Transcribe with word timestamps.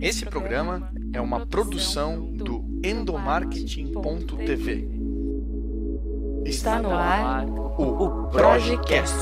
Esse 0.00 0.24
programa 0.24 0.92
é 1.12 1.20
uma 1.20 1.44
produção 1.44 2.32
do 2.32 2.64
endomarketing.tv. 2.84 4.88
Está 6.44 6.80
no 6.80 6.92
ar 6.92 7.44
o 7.48 8.28
Projecast. 8.28 9.12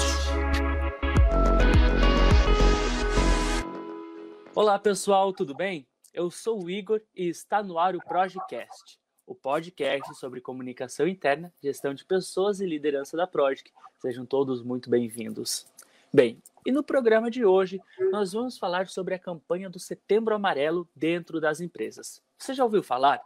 Olá 4.54 4.78
pessoal, 4.78 5.32
tudo 5.32 5.54
bem? 5.54 5.86
Eu 6.12 6.30
sou 6.30 6.62
o 6.62 6.68
Igor 6.68 7.00
e 7.14 7.26
está 7.26 7.62
no 7.62 7.78
ar 7.78 7.96
o 7.96 8.00
Projecast, 8.00 8.98
o 9.26 9.34
podcast 9.34 10.14
sobre 10.16 10.42
comunicação 10.42 11.08
interna, 11.08 11.50
gestão 11.62 11.94
de 11.94 12.04
pessoas 12.04 12.60
e 12.60 12.66
liderança 12.66 13.16
da 13.16 13.26
Project. 13.26 13.72
Sejam 13.98 14.26
todos 14.26 14.62
muito 14.62 14.90
bem-vindos. 14.90 15.66
Bem, 16.12 16.38
e 16.66 16.72
no 16.72 16.82
programa 16.82 17.30
de 17.30 17.44
hoje 17.44 17.80
nós 18.10 18.32
vamos 18.32 18.58
falar 18.58 18.88
sobre 18.88 19.14
a 19.14 19.18
campanha 19.20 19.70
do 19.70 19.78
Setembro 19.78 20.34
Amarelo 20.34 20.88
dentro 20.96 21.40
das 21.40 21.60
empresas. 21.60 22.20
Você 22.36 22.54
já 22.54 22.64
ouviu 22.64 22.82
falar? 22.82 23.22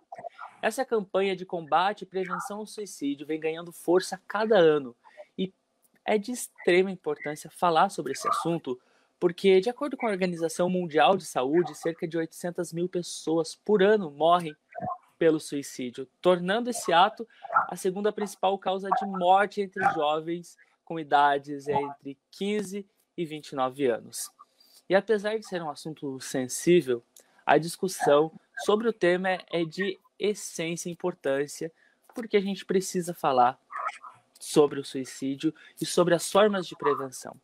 Essa 0.60 0.84
campanha 0.84 1.34
de 1.34 1.47
combate 1.47 2.02
e 2.02 2.06
prevenção 2.06 2.59
ao 2.59 2.66
suicídio 2.66 3.27
vem 3.27 3.41
ganhando 3.41 3.73
força 3.73 4.16
a 4.16 4.20
cada 4.28 4.59
ano 4.59 4.95
e 5.38 5.55
é 6.05 6.19
de 6.19 6.33
extrema 6.33 6.91
importância 6.91 7.48
falar 7.48 7.88
sobre 7.88 8.12
esse 8.12 8.28
assunto 8.28 8.78
porque, 9.19 9.59
de 9.61 9.70
acordo 9.70 9.97
com 9.97 10.06
a 10.06 10.11
Organização 10.11 10.69
Mundial 10.69 11.16
de 11.16 11.25
Saúde, 11.25 11.75
cerca 11.75 12.06
de 12.06 12.19
800 12.19 12.75
mil 12.75 12.91
pessoas 12.91 13.55
por 13.55 13.83
ano 13.83 14.11
morrem 14.11 14.55
pelo 15.19 15.41
suicídio, 15.41 16.06
tornando 16.20 16.69
esse 16.69 16.92
ato 16.92 17.27
a 17.69 17.77
segunda 17.77 18.12
principal 18.12 18.59
causa 18.59 18.91
de 18.91 19.06
morte 19.06 19.62
entre 19.62 19.83
jovens 19.95 20.59
com 20.84 21.00
idades 21.00 21.69
entre 21.69 22.19
15 22.33 22.86
e 23.16 23.24
29 23.24 23.87
anos. 23.87 24.30
E 24.88 24.95
apesar 24.95 25.38
de 25.38 25.46
ser 25.46 25.62
um 25.62 25.70
assunto 25.70 26.20
sensível, 26.20 27.02
a 27.46 27.59
discussão 27.59 28.33
sobre 28.64 28.89
o 28.89 28.92
tema 28.92 29.39
é 29.50 29.64
de 29.64 29.98
essência 30.19 30.89
e 30.89 30.92
importância, 30.92 31.72
porque 32.14 32.36
a 32.36 32.41
gente 32.41 32.64
precisa 32.64 33.14
falar 33.14 33.58
sobre 34.38 34.81
o 34.81 34.84
suicídio 34.84 35.55
e 35.81 35.86
sobre 35.86 36.14
as 36.14 36.31
formas 36.31 36.66
de 36.66 36.77
prevenção. 36.77 37.36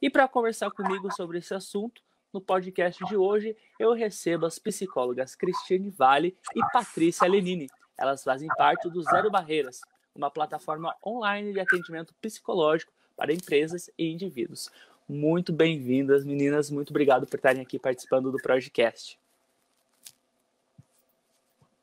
E 0.00 0.10
para 0.10 0.28
conversar 0.28 0.70
comigo 0.70 1.12
sobre 1.12 1.38
esse 1.38 1.54
assunto, 1.54 2.02
no 2.32 2.40
podcast 2.40 3.04
de 3.04 3.16
hoje, 3.16 3.56
eu 3.78 3.92
recebo 3.92 4.46
as 4.46 4.58
psicólogas 4.58 5.36
Cristiane 5.36 5.90
Vale 5.90 6.36
e 6.56 6.60
Patrícia 6.72 7.28
Lenini. 7.28 7.68
Elas 7.98 8.24
fazem 8.24 8.48
parte 8.56 8.88
do 8.88 9.02
Zero 9.02 9.30
Barreiras, 9.30 9.80
uma 10.14 10.30
plataforma 10.30 10.96
online 11.04 11.52
de 11.52 11.60
atendimento 11.60 12.14
psicológico 12.20 12.92
para 13.16 13.32
empresas 13.32 13.90
e 13.98 14.10
indivíduos. 14.10 14.70
Muito 15.12 15.52
bem-vindas, 15.52 16.24
meninas. 16.24 16.70
Muito 16.70 16.88
obrigado 16.88 17.26
por 17.26 17.36
estarem 17.36 17.60
aqui 17.60 17.78
participando 17.78 18.32
do 18.32 18.38
podcast. 18.38 19.18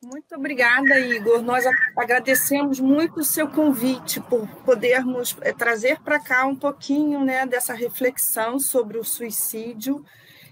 Muito 0.01 0.33
obrigada, 0.35 0.99
Igor. 0.99 1.43
Nós 1.43 1.63
agradecemos 1.95 2.79
muito 2.79 3.19
o 3.19 3.23
seu 3.23 3.47
convite 3.47 4.19
por 4.21 4.47
podermos 4.63 5.37
eh, 5.41 5.53
trazer 5.53 5.99
para 6.01 6.19
cá 6.19 6.47
um 6.47 6.55
pouquinho 6.55 7.23
né, 7.23 7.45
dessa 7.45 7.73
reflexão 7.75 8.57
sobre 8.59 8.97
o 8.97 9.03
suicídio 9.03 10.03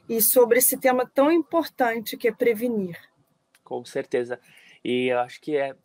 e 0.07 0.21
sobre 0.21 0.59
esse 0.59 0.77
tema 0.77 1.09
tão 1.11 1.31
importante 1.31 2.15
que 2.15 2.27
é 2.27 2.31
prevenir. 2.31 2.99
Com 3.63 3.83
certeza. 3.83 4.39
E 4.83 5.07
eu 5.07 5.19
acho 5.19 5.41
que 5.41 5.57
é 5.57 5.75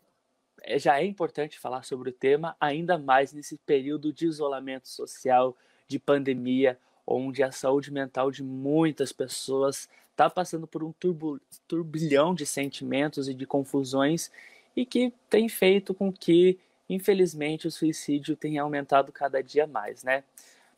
é, 0.63 0.79
já 0.79 0.99
é 0.99 1.05
importante 1.05 1.59
falar 1.59 1.83
sobre 1.83 2.09
o 2.09 2.13
tema, 2.13 2.55
ainda 2.59 2.97
mais 2.97 3.33
nesse 3.33 3.57
período 3.57 4.13
de 4.13 4.25
isolamento 4.25 4.87
social, 4.87 5.57
de 5.93 5.99
pandemia, 5.99 6.79
onde 7.05 7.43
a 7.43 7.51
saúde 7.51 7.91
mental 7.91 8.31
de 8.31 8.41
muitas 8.43 9.11
pessoas 9.11 9.87
está 10.09 10.27
passando 10.27 10.65
por 10.65 10.83
um 10.83 10.91
turbilhão 11.67 12.33
de 12.33 12.45
sentimentos 12.45 13.27
e 13.27 13.33
de 13.33 13.45
confusões 13.45 14.31
e 14.75 14.85
que 14.85 15.13
tem 15.29 15.47
feito 15.47 15.93
com 15.93 16.11
que, 16.11 16.59
infelizmente, 16.89 17.67
o 17.67 17.71
suicídio 17.71 18.35
tenha 18.35 18.63
aumentado 18.63 19.11
cada 19.11 19.41
dia 19.41 19.67
mais, 19.67 20.03
né? 20.03 20.23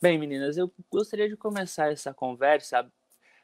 Bem, 0.01 0.17
meninas, 0.17 0.57
eu 0.57 0.69
gostaria 0.91 1.29
de 1.29 1.37
começar 1.37 1.91
essa 1.91 2.13
conversa 2.13 2.91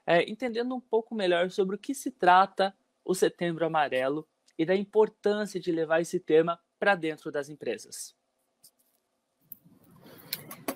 é, 0.06 0.30
entendendo 0.30 0.76
um 0.76 0.82
pouco 0.82 1.16
melhor 1.16 1.50
sobre 1.50 1.78
o 1.78 1.80
que 1.80 1.96
se 1.96 2.12
trata 2.12 2.76
o 3.06 3.16
Setembro 3.16 3.66
Amarelo 3.66 4.28
e 4.58 4.66
da 4.66 4.76
importância 4.76 5.60
de 5.60 5.72
levar 5.72 6.02
esse 6.02 6.20
tema 6.20 6.60
para 6.78 6.96
dentro 6.96 7.32
das 7.32 7.48
empresas. 7.48 8.14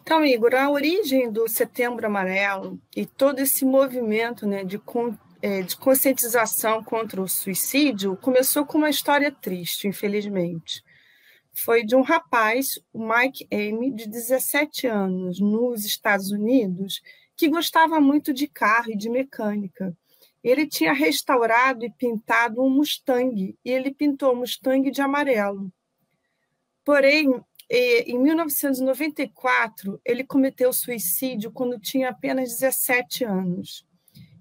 Então, 0.05 0.23
Igor, 0.23 0.53
a 0.53 0.69
origem 0.69 1.31
do 1.31 1.47
Setembro 1.47 2.05
Amarelo 2.05 2.79
e 2.95 3.07
todo 3.07 3.39
esse 3.39 3.65
movimento 3.65 4.45
né, 4.45 4.63
de, 4.63 4.79
é, 5.41 5.63
de 5.63 5.75
conscientização 5.75 6.83
contra 6.83 7.19
o 7.19 7.27
suicídio 7.27 8.15
começou 8.17 8.67
com 8.67 8.77
uma 8.77 8.91
história 8.91 9.31
triste, 9.31 9.87
infelizmente. 9.87 10.83
Foi 11.55 11.83
de 11.83 11.95
um 11.95 12.03
rapaz, 12.03 12.79
o 12.93 13.03
Mike 13.03 13.47
Amy, 13.51 13.91
de 13.95 14.07
17 14.07 14.85
anos, 14.85 15.39
nos 15.39 15.83
Estados 15.85 16.29
Unidos, 16.29 17.01
que 17.35 17.49
gostava 17.49 17.99
muito 17.99 18.31
de 18.31 18.47
carro 18.47 18.91
e 18.91 18.95
de 18.95 19.09
mecânica. 19.09 19.91
Ele 20.43 20.67
tinha 20.67 20.93
restaurado 20.93 21.83
e 21.83 21.89
pintado 21.89 22.61
um 22.61 22.69
Mustang, 22.69 23.57
e 23.65 23.71
ele 23.71 23.91
pintou 23.91 24.33
o 24.33 24.35
Mustang 24.35 24.91
de 24.91 25.01
amarelo. 25.01 25.73
Porém, 26.83 27.43
em 27.69 28.19
1994, 28.19 29.99
ele 30.05 30.23
cometeu 30.23 30.71
suicídio 30.71 31.51
quando 31.51 31.79
tinha 31.79 32.09
apenas 32.09 32.51
17 32.59 33.23
anos. 33.23 33.85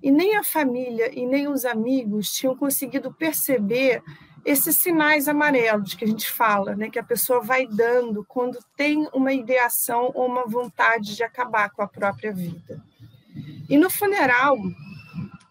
E 0.02 0.10
nem 0.10 0.36
a 0.36 0.44
família 0.44 1.10
e 1.18 1.24
nem 1.24 1.48
os 1.48 1.64
amigos 1.64 2.30
tinham 2.32 2.54
conseguido 2.54 3.12
perceber 3.14 4.02
esses 4.44 4.76
sinais 4.76 5.26
amarelos 5.26 5.94
que 5.94 6.04
a 6.04 6.08
gente 6.08 6.30
fala, 6.30 6.76
né, 6.76 6.90
que 6.90 6.98
a 6.98 7.04
pessoa 7.04 7.40
vai 7.40 7.66
dando 7.66 8.24
quando 8.28 8.58
tem 8.76 9.08
uma 9.14 9.32
ideação 9.32 10.12
ou 10.14 10.26
uma 10.26 10.44
vontade 10.44 11.16
de 11.16 11.22
acabar 11.22 11.70
com 11.70 11.80
a 11.80 11.88
própria 11.88 12.32
vida. 12.32 12.84
E 13.68 13.78
no 13.78 13.88
funeral, 13.88 14.58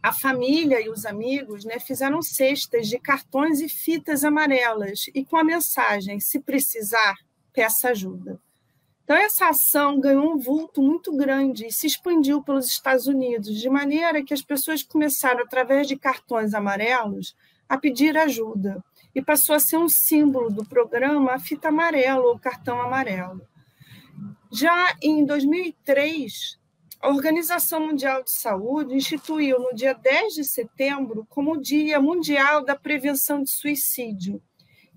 a 0.04 0.14
família 0.14 0.80
e 0.80 0.90
os 0.90 1.06
amigos 1.06 1.66
né, 1.66 1.80
fizeram 1.80 2.22
cestas 2.22 2.88
de 2.88 3.00
cartões 3.00 3.60
e 3.62 3.68
fitas 3.68 4.24
amarelas 4.24 5.06
e 5.16 5.26
com 5.26 5.38
a 5.38 5.44
mensagem: 5.44 6.20
se 6.20 6.40
precisar, 6.40 7.16
peça 7.54 7.90
ajuda. 7.90 8.40
Então, 9.04 9.18
essa 9.18 9.50
ação 9.50 10.00
ganhou 10.00 10.34
um 10.34 10.38
vulto 10.38 10.82
muito 10.82 11.16
grande 11.16 11.68
e 11.68 11.72
se 11.72 11.86
expandiu 11.86 12.42
pelos 12.42 12.68
Estados 12.68 13.06
Unidos, 13.06 13.60
de 13.60 13.70
maneira 13.70 14.24
que 14.24 14.34
as 14.34 14.42
pessoas 14.42 14.82
começaram, 14.82 15.42
através 15.42 15.88
de 15.88 15.98
cartões 15.98 16.54
amarelos, 16.54 17.36
a 17.68 17.78
pedir 17.78 18.18
ajuda. 18.18 18.84
E 19.14 19.22
passou 19.22 19.56
a 19.56 19.60
ser 19.60 19.78
um 19.78 19.90
símbolo 19.90 20.50
do 20.50 20.66
programa 20.66 21.34
a 21.34 21.40
fita 21.40 21.68
amarela 21.68 22.26
ou 22.26 22.40
cartão 22.40 22.82
amarelo. 22.82 23.42
Já 24.52 24.96
em 25.02 25.26
2003, 25.26 26.58
a 27.02 27.10
Organização 27.10 27.82
Mundial 27.82 28.24
de 28.24 28.32
Saúde 28.32 28.96
instituiu 28.96 29.60
no 29.60 29.76
dia 29.76 29.94
10 29.94 30.36
de 30.36 30.46
setembro 30.46 31.28
como 31.30 31.54
o 31.54 31.62
Dia 31.62 32.00
Mundial 32.00 32.64
da 32.64 32.76
Prevenção 32.76 33.44
de 33.44 33.52
Suicídio 33.52 34.42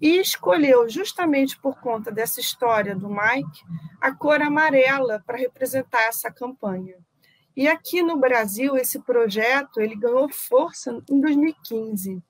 e 0.01 0.19
escolheu, 0.19 0.89
justamente 0.89 1.59
por 1.59 1.81
conta 1.81 2.11
dessa 2.11 2.41
história 2.41 2.95
do 2.95 3.09
Mike, 3.09 3.65
a 4.01 4.13
cor 4.13 4.43
amarela 4.43 5.23
para 5.27 5.39
representar 5.39 6.03
essa 6.05 6.31
campanha. 6.31 6.97
E 7.57 7.67
aqui 7.67 8.03
no 8.03 8.19
Brasil, 8.19 8.77
esse 8.77 9.01
projeto 9.01 9.81
ele 9.81 9.97
ganhou 9.97 10.29
força 10.29 11.03
em 11.11 11.21
2015, 11.21 12.23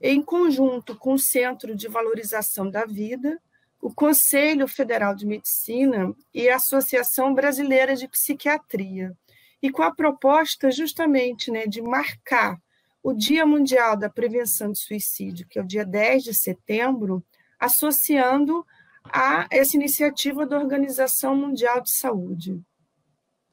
em 0.00 0.22
conjunto 0.22 0.94
com 0.94 1.14
o 1.14 1.18
Centro 1.18 1.74
de 1.74 1.88
Valorização 1.88 2.70
da 2.70 2.84
Vida, 2.84 3.40
o 3.80 3.92
Conselho 3.92 4.68
Federal 4.68 5.14
de 5.14 5.26
Medicina 5.26 6.14
e 6.34 6.50
a 6.50 6.56
Associação 6.56 7.32
Brasileira 7.32 7.96
de 7.96 8.06
Psiquiatria, 8.06 9.16
e 9.62 9.70
com 9.70 9.82
a 9.82 9.94
proposta 9.94 10.70
justamente 10.70 11.50
né, 11.50 11.66
de 11.66 11.80
marcar 11.80 12.60
o 13.02 13.12
Dia 13.14 13.46
Mundial 13.46 13.96
da 13.96 14.10
Prevenção 14.10 14.72
de 14.72 14.78
Suicídio, 14.78 15.46
que 15.48 15.58
é 15.58 15.62
o 15.62 15.66
dia 15.66 15.84
10 15.84 16.24
de 16.24 16.34
setembro, 16.34 17.24
associando 17.58 18.64
a 19.04 19.46
essa 19.50 19.76
iniciativa 19.76 20.46
da 20.46 20.58
Organização 20.58 21.34
Mundial 21.34 21.80
de 21.80 21.90
Saúde. 21.90 22.60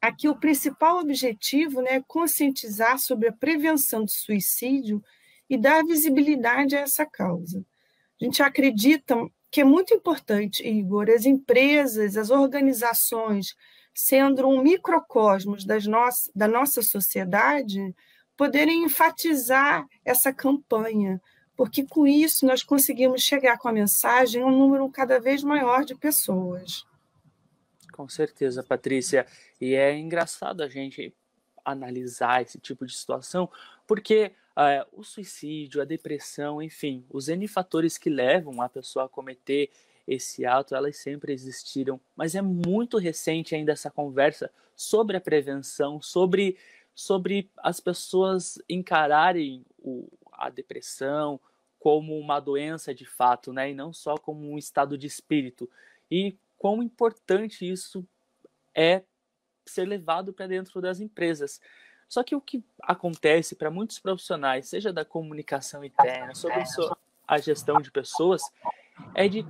Aqui 0.00 0.28
o 0.28 0.38
principal 0.38 1.00
objetivo 1.00 1.80
né, 1.80 1.94
é 1.94 2.02
conscientizar 2.06 2.98
sobre 2.98 3.28
a 3.28 3.32
prevenção 3.32 4.04
de 4.04 4.12
suicídio 4.12 5.02
e 5.48 5.56
dar 5.56 5.84
visibilidade 5.84 6.76
a 6.76 6.80
essa 6.80 7.04
causa. 7.04 7.64
A 8.20 8.24
gente 8.24 8.42
acredita 8.42 9.16
que 9.50 9.62
é 9.62 9.64
muito 9.64 9.94
importante, 9.94 10.66
Igor, 10.66 11.08
as 11.08 11.24
empresas, 11.24 12.16
as 12.16 12.30
organizações, 12.30 13.56
sendo 13.94 14.46
um 14.46 14.62
microcosmos 14.62 15.64
das 15.64 15.86
no 15.86 15.98
da 16.34 16.46
nossa 16.46 16.82
sociedade, 16.82 17.94
poderem 18.38 18.84
enfatizar 18.84 19.84
essa 20.04 20.32
campanha, 20.32 21.20
porque 21.56 21.84
com 21.84 22.06
isso 22.06 22.46
nós 22.46 22.62
conseguimos 22.62 23.20
chegar 23.20 23.58
com 23.58 23.66
a 23.68 23.72
mensagem 23.72 24.40
a 24.40 24.46
um 24.46 24.56
número 24.56 24.88
cada 24.88 25.18
vez 25.18 25.42
maior 25.42 25.84
de 25.84 25.96
pessoas. 25.96 26.86
Com 27.92 28.08
certeza, 28.08 28.62
Patrícia. 28.62 29.26
E 29.60 29.74
é 29.74 29.92
engraçado 29.98 30.62
a 30.62 30.68
gente 30.68 31.12
analisar 31.64 32.40
esse 32.40 32.60
tipo 32.60 32.86
de 32.86 32.96
situação, 32.96 33.50
porque 33.88 34.30
uh, 34.56 34.86
o 34.92 35.02
suicídio, 35.02 35.82
a 35.82 35.84
depressão, 35.84 36.62
enfim, 36.62 37.04
os 37.10 37.28
N 37.28 37.48
fatores 37.48 37.98
que 37.98 38.08
levam 38.08 38.62
a 38.62 38.68
pessoa 38.68 39.06
a 39.06 39.08
cometer 39.08 39.68
esse 40.06 40.46
ato, 40.46 40.76
elas 40.76 40.96
sempre 40.96 41.32
existiram, 41.32 42.00
mas 42.14 42.36
é 42.36 42.40
muito 42.40 42.98
recente 42.98 43.56
ainda 43.56 43.72
essa 43.72 43.90
conversa 43.90 44.48
sobre 44.78 45.16
a 45.16 45.20
prevenção, 45.20 46.00
sobre, 46.00 46.56
sobre 46.98 47.48
as 47.58 47.78
pessoas 47.78 48.60
encararem 48.68 49.64
o, 49.78 50.08
a 50.32 50.50
depressão 50.50 51.38
como 51.78 52.18
uma 52.18 52.40
doença 52.40 52.92
de 52.92 53.04
fato, 53.04 53.52
né, 53.52 53.70
e 53.70 53.74
não 53.74 53.92
só 53.92 54.16
como 54.16 54.50
um 54.50 54.58
estado 54.58 54.98
de 54.98 55.06
espírito. 55.06 55.70
E 56.10 56.36
quão 56.58 56.82
importante 56.82 57.70
isso 57.70 58.04
é 58.74 59.04
ser 59.64 59.84
levado 59.84 60.32
para 60.32 60.48
dentro 60.48 60.80
das 60.80 60.98
empresas. 60.98 61.60
Só 62.08 62.24
que 62.24 62.34
o 62.34 62.40
que 62.40 62.64
acontece 62.82 63.54
para 63.54 63.70
muitos 63.70 64.00
profissionais, 64.00 64.68
seja 64.68 64.92
da 64.92 65.04
comunicação 65.04 65.84
interna, 65.84 66.34
sobre 66.34 66.64
a 67.28 67.38
gestão 67.38 67.80
de 67.80 67.92
pessoas, 67.92 68.42
é 69.14 69.28
de 69.28 69.46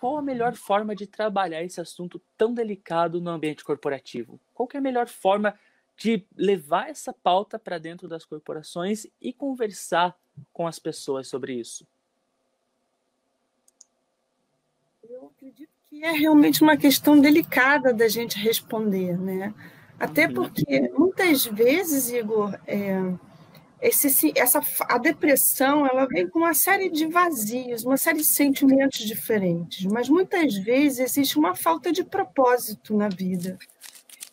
qual 0.00 0.16
a 0.16 0.22
melhor 0.22 0.54
forma 0.54 0.96
de 0.96 1.06
trabalhar 1.06 1.62
esse 1.62 1.82
assunto 1.82 2.18
tão 2.34 2.54
delicado 2.54 3.20
no 3.20 3.28
ambiente 3.28 3.62
corporativo? 3.62 4.40
Qual 4.54 4.66
é 4.72 4.78
a 4.78 4.80
melhor 4.80 5.06
forma 5.06 5.54
de 5.98 6.24
levar 6.36 6.88
essa 6.88 7.12
pauta 7.12 7.58
para 7.58 7.76
dentro 7.76 8.08
das 8.08 8.24
corporações 8.24 9.04
e 9.20 9.32
conversar 9.32 10.16
com 10.52 10.66
as 10.66 10.78
pessoas 10.78 11.26
sobre 11.26 11.54
isso? 11.54 11.84
Eu 15.02 15.26
acredito 15.26 15.70
que 15.90 16.04
é 16.04 16.12
realmente 16.12 16.62
uma 16.62 16.76
questão 16.76 17.20
delicada 17.20 17.92
da 17.92 18.06
gente 18.06 18.38
responder, 18.38 19.18
né? 19.18 19.52
Até 19.98 20.26
uhum. 20.26 20.34
porque 20.34 20.88
muitas 20.96 21.44
vezes, 21.44 22.10
Igor, 22.12 22.56
é, 22.64 23.12
esse, 23.80 24.32
essa, 24.36 24.62
a 24.82 24.98
depressão 24.98 25.84
ela 25.84 26.06
vem 26.06 26.28
com 26.28 26.40
uma 26.40 26.54
série 26.54 26.88
de 26.90 27.06
vazios, 27.06 27.84
uma 27.84 27.96
série 27.96 28.18
de 28.18 28.24
sentimentos 28.24 29.00
diferentes, 29.00 29.84
mas 29.86 30.08
muitas 30.08 30.54
vezes 30.54 31.00
existe 31.00 31.36
uma 31.36 31.56
falta 31.56 31.90
de 31.90 32.04
propósito 32.04 32.96
na 32.96 33.08
vida. 33.08 33.58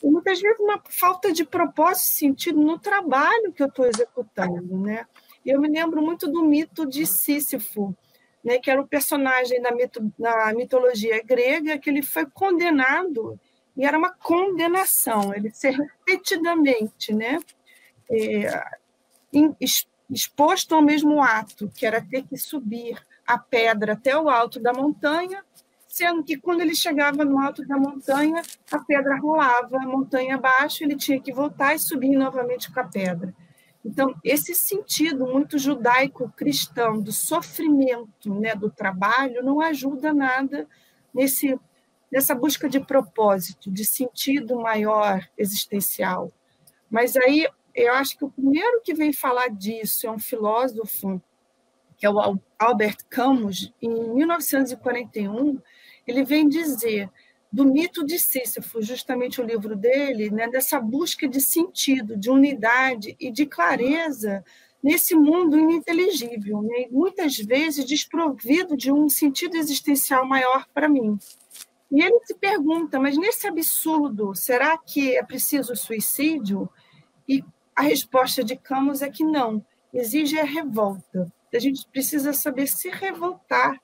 E 0.06 0.08
muitas 0.08 0.40
vezes 0.40 0.60
uma 0.60 0.80
falta 0.88 1.32
de 1.34 1.44
propósito 1.44 2.14
sentido 2.14 2.62
no 2.62 2.78
trabalho 2.78 3.52
que 3.52 3.64
eu 3.64 3.68
estou 3.68 3.88
executando. 3.88 4.78
Né? 4.78 5.04
Eu 5.44 5.60
me 5.60 5.68
lembro 5.68 6.00
muito 6.00 6.32
do 6.32 6.44
mito 6.44 6.86
de 6.86 7.08
Sísifo, 7.08 7.96
né, 8.44 8.60
que 8.60 8.70
era 8.70 8.80
o 8.80 8.88
personagem 8.88 9.60
da, 9.60 9.72
mito, 9.72 10.14
da 10.20 10.54
mitologia 10.54 11.24
grega, 11.24 11.80
que 11.80 11.90
ele 11.90 12.04
foi 12.04 12.28
condenado, 12.28 13.40
e 13.76 13.84
era 13.84 13.98
uma 13.98 14.14
condenação, 14.14 15.34
ele 15.34 15.50
ser 15.50 15.72
repetidamente 15.72 17.12
né, 17.12 17.40
é, 18.08 18.64
exposto 20.08 20.76
ao 20.76 20.84
mesmo 20.84 21.24
ato, 21.24 21.68
que 21.74 21.84
era 21.84 22.00
ter 22.00 22.28
que 22.28 22.38
subir 22.38 23.04
a 23.26 23.40
pedra 23.40 23.94
até 23.94 24.16
o 24.16 24.30
alto 24.30 24.60
da 24.60 24.72
montanha, 24.72 25.44
sendo 25.96 26.26
que 26.26 26.36
quando 26.36 26.60
ele 26.60 26.76
chegava 26.76 27.24
no 27.24 27.40
alto 27.40 27.66
da 27.66 27.78
montanha, 27.78 28.42
a 28.70 28.80
pedra 28.80 29.18
rolava 29.18 29.78
a 29.78 29.88
montanha 29.88 30.36
abaixo, 30.36 30.84
ele 30.84 30.98
tinha 30.98 31.22
que 31.22 31.32
voltar 31.32 31.74
e 31.74 31.80
subir 31.80 32.18
novamente 32.18 32.70
com 32.70 32.82
a 32.82 32.84
pedra. 32.84 33.34
Então, 33.84 34.14
esse 34.22 34.54
sentido 34.54 35.26
muito 35.26 35.58
judaico-cristão 35.58 37.00
do 37.00 37.14
sofrimento 37.14 38.34
né, 38.38 38.54
do 38.54 38.70
trabalho 38.70 39.42
não 39.42 39.62
ajuda 39.62 40.14
nada 40.14 40.68
nesse, 41.14 41.58
nessa 42.12 42.36
busca 42.36 42.68
de 42.68 42.82
propósito, 42.82 43.72
de 43.72 43.86
sentido 43.86 44.60
maior 44.60 45.26
existencial. 45.38 46.30
Mas 46.90 47.16
aí 47.16 47.48
eu 47.74 47.94
acho 47.94 48.18
que 48.18 48.26
o 48.26 48.32
primeiro 48.32 48.82
que 48.82 48.94
vem 48.94 49.14
falar 49.14 49.48
disso 49.48 50.08
é 50.08 50.12
um 50.12 50.20
filósofo, 50.20 51.22
que 51.96 52.06
é 52.06 52.10
o 52.10 52.38
Albert 52.60 52.98
Camus, 53.10 53.72
em 53.82 54.14
1941, 54.14 55.62
ele 56.08 56.24
vem 56.24 56.48
dizer 56.48 57.10
do 57.52 57.66
mito 57.66 58.06
de 58.06 58.20
Sísifo, 58.20 58.82
justamente 58.82 59.40
o 59.40 59.46
livro 59.46 59.78
dele, 59.78 60.30
né, 60.30 60.48
dessa 60.50 60.80
busca 60.80 61.26
de 61.26 61.40
sentido, 61.40 62.18
de 62.18 62.30
unidade 62.30 63.16
e 63.18 63.32
de 63.32 63.46
clareza 63.46 64.44
nesse 64.84 65.16
mundo 65.16 65.58
ininteligível, 65.58 66.62
né, 66.62 66.88
muitas 66.92 67.38
vezes 67.38 67.86
desprovido 67.86 68.76
de 68.76 68.92
um 68.92 69.08
sentido 69.08 69.56
existencial 69.56 70.26
maior 70.28 70.68
para 70.74 70.90
mim. 70.90 71.18
E 71.90 72.04
ele 72.04 72.20
se 72.26 72.36
pergunta, 72.36 73.00
mas 73.00 73.18
nesse 73.18 73.48
absurdo, 73.48 74.36
será 74.36 74.78
que 74.78 75.16
é 75.16 75.24
preciso 75.24 75.76
suicídio? 75.76 76.70
E 77.28 77.42
a 77.74 77.84
resposta 77.84 78.44
de 78.44 78.58
Camus 78.58 79.02
é 79.02 79.10
que 79.10 79.24
não, 79.24 79.66
exige 79.94 80.38
a 80.38 80.44
revolta. 80.44 81.32
A 81.54 81.60
gente 81.60 81.88
precisa 81.88 82.34
saber 82.34 82.68
se 82.68 82.90
revoltar 82.90 83.80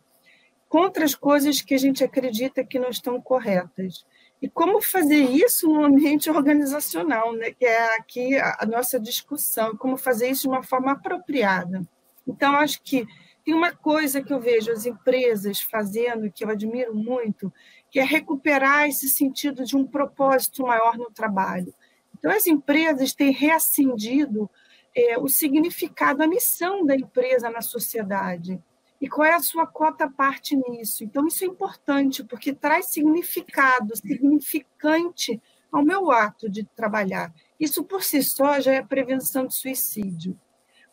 contra 0.71 1.03
as 1.03 1.13
coisas 1.13 1.61
que 1.61 1.73
a 1.73 1.77
gente 1.77 2.01
acredita 2.01 2.63
que 2.63 2.79
não 2.79 2.89
estão 2.89 3.19
corretas. 3.21 4.05
E 4.41 4.47
como 4.47 4.81
fazer 4.81 5.19
isso 5.29 5.67
no 5.67 5.83
ambiente 5.83 6.29
organizacional, 6.29 7.33
né? 7.33 7.51
que 7.51 7.65
é 7.65 7.97
aqui 7.97 8.37
a 8.37 8.65
nossa 8.65 8.97
discussão, 8.97 9.75
como 9.75 9.97
fazer 9.97 10.29
isso 10.29 10.43
de 10.43 10.47
uma 10.47 10.63
forma 10.63 10.93
apropriada. 10.93 11.85
Então, 12.25 12.55
acho 12.55 12.81
que 12.83 13.05
tem 13.43 13.53
uma 13.53 13.73
coisa 13.73 14.21
que 14.21 14.31
eu 14.31 14.39
vejo 14.39 14.71
as 14.71 14.85
empresas 14.85 15.59
fazendo, 15.59 16.31
que 16.31 16.45
eu 16.45 16.49
admiro 16.49 16.95
muito, 16.95 17.51
que 17.89 17.99
é 17.99 18.03
recuperar 18.05 18.87
esse 18.87 19.09
sentido 19.09 19.65
de 19.65 19.75
um 19.75 19.85
propósito 19.85 20.63
maior 20.63 20.97
no 20.97 21.11
trabalho. 21.11 21.73
Então, 22.17 22.31
as 22.31 22.47
empresas 22.47 23.13
têm 23.13 23.33
reacendido 23.33 24.49
é, 24.95 25.17
o 25.17 25.27
significado, 25.27 26.23
a 26.23 26.27
missão 26.27 26.85
da 26.85 26.95
empresa 26.95 27.49
na 27.49 27.61
sociedade. 27.61 28.57
E 29.01 29.09
qual 29.09 29.27
é 29.27 29.33
a 29.33 29.39
sua 29.39 29.65
cota 29.65 30.07
parte 30.07 30.55
nisso? 30.55 31.03
Então, 31.03 31.25
isso 31.25 31.43
é 31.43 31.47
importante, 31.47 32.23
porque 32.23 32.53
traz 32.53 32.85
significado, 32.85 33.97
significante 33.97 35.41
ao 35.71 35.83
meu 35.83 36.11
ato 36.11 36.47
de 36.47 36.63
trabalhar. 36.75 37.33
Isso, 37.59 37.83
por 37.83 38.03
si 38.03 38.21
só, 38.21 38.59
já 38.59 38.73
é 38.73 38.83
prevenção 38.83 39.47
de 39.47 39.55
suicídio. 39.55 40.39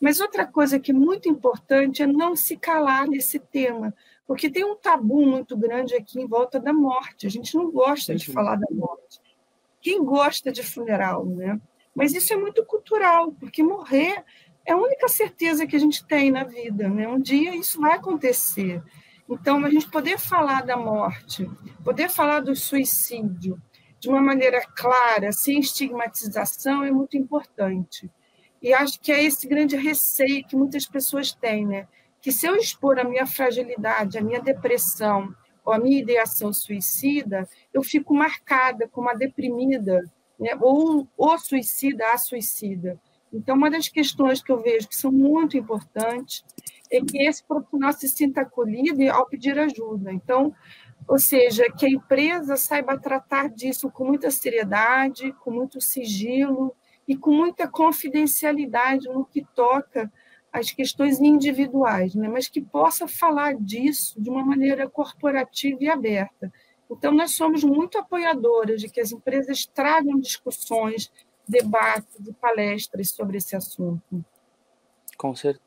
Mas 0.01 0.21
outra 0.21 0.47
coisa 0.47 0.79
que 0.79 0.91
é 0.91 0.95
muito 0.95 1.29
importante 1.29 2.03
é 2.03 2.07
não 2.07 2.35
se 2.35 2.57
calar 2.57 3.07
nesse 3.07 3.39
tema, 3.39 3.95
porque 4.27 4.49
tem 4.49 4.65
um 4.65 4.77
tabu 4.77 5.27
muito 5.27 5.57
grande 5.57 5.95
aqui 5.95 6.21
em 6.21 6.27
volta 6.27 6.59
da 6.61 6.73
morte. 6.73 7.27
A 7.27 7.31
gente 7.31 7.55
não 7.57 7.71
gosta 7.71 8.15
de 8.15 8.33
falar 8.33 8.57
da 8.57 8.69
morte. 8.71 9.21
Quem 9.81 10.03
gosta 10.03 10.53
de 10.53 10.63
funeral, 10.63 11.27
né? 11.27 11.61
Mas 11.95 12.15
isso 12.15 12.33
é 12.33 12.37
muito 12.37 12.65
cultural, 12.65 13.33
porque 13.33 13.63
morrer 13.63 14.25
é 14.69 14.73
a 14.73 14.77
única 14.77 15.09
certeza 15.09 15.67
que 15.67 15.75
a 15.75 15.79
gente 15.79 16.05
tem 16.05 16.31
na 16.31 16.45
vida, 16.45 16.91
né? 16.91 17.09
Um 17.09 17.19
dia 17.19 17.57
isso 17.57 17.81
vai 17.81 17.95
acontecer. 17.95 18.83
Então, 19.27 19.65
a 19.65 19.71
gente 19.71 19.91
poder 19.91 20.19
falar 20.19 20.63
da 20.63 20.77
morte, 20.77 21.51
poder 21.83 22.11
falar 22.11 22.41
do 22.41 22.55
suicídio 22.55 23.59
de 23.99 24.11
uma 24.11 24.21
maneira 24.21 24.61
clara, 24.77 25.33
sem 25.33 25.59
estigmatização, 25.59 26.85
é 26.85 26.91
muito 26.91 27.17
importante. 27.17 28.11
E 28.61 28.75
acho 28.75 29.01
que 29.01 29.11
é 29.11 29.25
esse 29.25 29.49
grande 29.49 29.75
receio 29.75 30.47
que 30.47 30.55
muitas 30.55 30.87
pessoas 30.87 31.33
têm, 31.33 31.67
né? 31.67 31.89
Que 32.21 32.31
se 32.31 32.45
eu 32.45 32.55
expor 32.55 32.99
a 32.99 33.05
minha 33.05 33.27
fragilidade, 33.27 34.19
a 34.19 34.23
minha 34.23 34.41
depressão, 34.41 35.35
ou 35.65 35.73
a 35.73 35.79
minha 35.79 35.99
ideação 35.99 36.53
suicida, 36.53 37.49
eu 37.73 37.83
fico 37.83 38.15
marcada 38.15 38.87
como 38.87 39.09
a 39.09 39.15
deprimida, 39.15 40.05
né? 40.39 40.51
ou 40.61 41.09
o 41.17 41.39
suicida, 41.39 42.13
a 42.13 42.19
suicida. 42.19 43.01
Então, 43.33 43.57
uma 43.57 43.71
das 43.71 43.89
questões 43.89 44.43
que 44.43 44.51
eu 44.51 44.63
vejo 44.63 44.89
que 44.89 44.97
são 44.97 45.13
muito 45.13 45.57
importantes 45.57 46.45
é 46.91 47.01
que 47.01 47.19
esse 47.23 47.45
profissional 47.45 47.93
se 47.93 48.09
sinta 48.09 48.41
acolhido 48.41 49.03
ao 49.13 49.27
pedir 49.27 49.59
ajuda. 49.59 50.13
Então, 50.13 50.55
ou 51.07 51.19
seja, 51.19 51.71
que 51.71 51.87
a 51.87 51.91
empresa 51.91 52.57
saiba 52.57 52.99
tratar 52.99 53.49
disso 53.49 53.91
com 53.91 54.05
muita 54.05 54.31
seriedade, 54.31 55.33
com 55.45 55.51
muito 55.51 55.81
sigilo 55.81 56.75
e 57.07 57.17
com 57.17 57.31
muita 57.31 57.69
confidencialidade 57.69 59.09
no 59.09 59.25
que 59.25 59.45
toca 59.55 60.11
as 60.53 60.71
questões 60.71 61.21
individuais, 61.21 62.15
né? 62.15 62.29
mas 62.29 62.49
que 62.49 62.61
possa 62.61 63.07
falar 63.07 63.55
disso 63.55 64.21
de 64.21 64.31
uma 64.31 64.45
maneira 64.45 64.89
corporativa 64.89 65.79
e 65.81 65.89
aberta. 65.89 66.53
Então, 66.91 67.13
nós 67.13 67.33
somos 67.33 67.63
muito 67.63 67.99
apoiadoras 67.99 68.81
de 68.81 68.89
que 68.89 69.01
as 69.01 69.13
empresas 69.13 69.67
tragam 69.67 70.19
discussões, 70.19 71.13
debates 71.49 72.27
e 72.27 72.33
palestras 72.33 73.11
sobre 73.11 73.39
esse 73.39 73.57
assunto. 73.57 74.25
Com 75.17 75.35
certeza. 75.35 75.63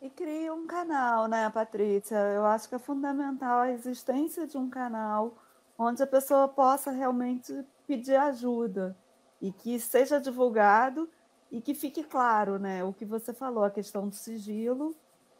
E 0.00 0.10
cria 0.10 0.54
um 0.54 0.66
canal, 0.66 1.26
né, 1.26 1.50
Patrícia? 1.50 2.16
Eu 2.16 2.46
acho 2.46 2.68
que 2.68 2.74
é 2.74 2.78
fundamental 2.78 3.60
a 3.60 3.72
existência 3.72 4.46
de 4.46 4.56
um 4.56 4.70
canal 4.70 5.34
onde 5.78 6.02
a 6.02 6.06
pessoa 6.06 6.48
possa 6.48 6.90
realmente 6.90 7.52
pedir 7.86 8.16
ajuda 8.16 8.96
e 9.42 9.52
que 9.52 9.78
seja 9.78 10.20
divulgado 10.20 11.08
e 11.50 11.60
que 11.60 11.74
fique 11.74 12.02
claro, 12.02 12.58
né, 12.58 12.82
o 12.82 12.92
que 12.92 13.04
você 13.04 13.32
falou, 13.32 13.64
a 13.64 13.70
questão 13.70 14.08
do 14.08 14.14
sigilo 14.14 14.94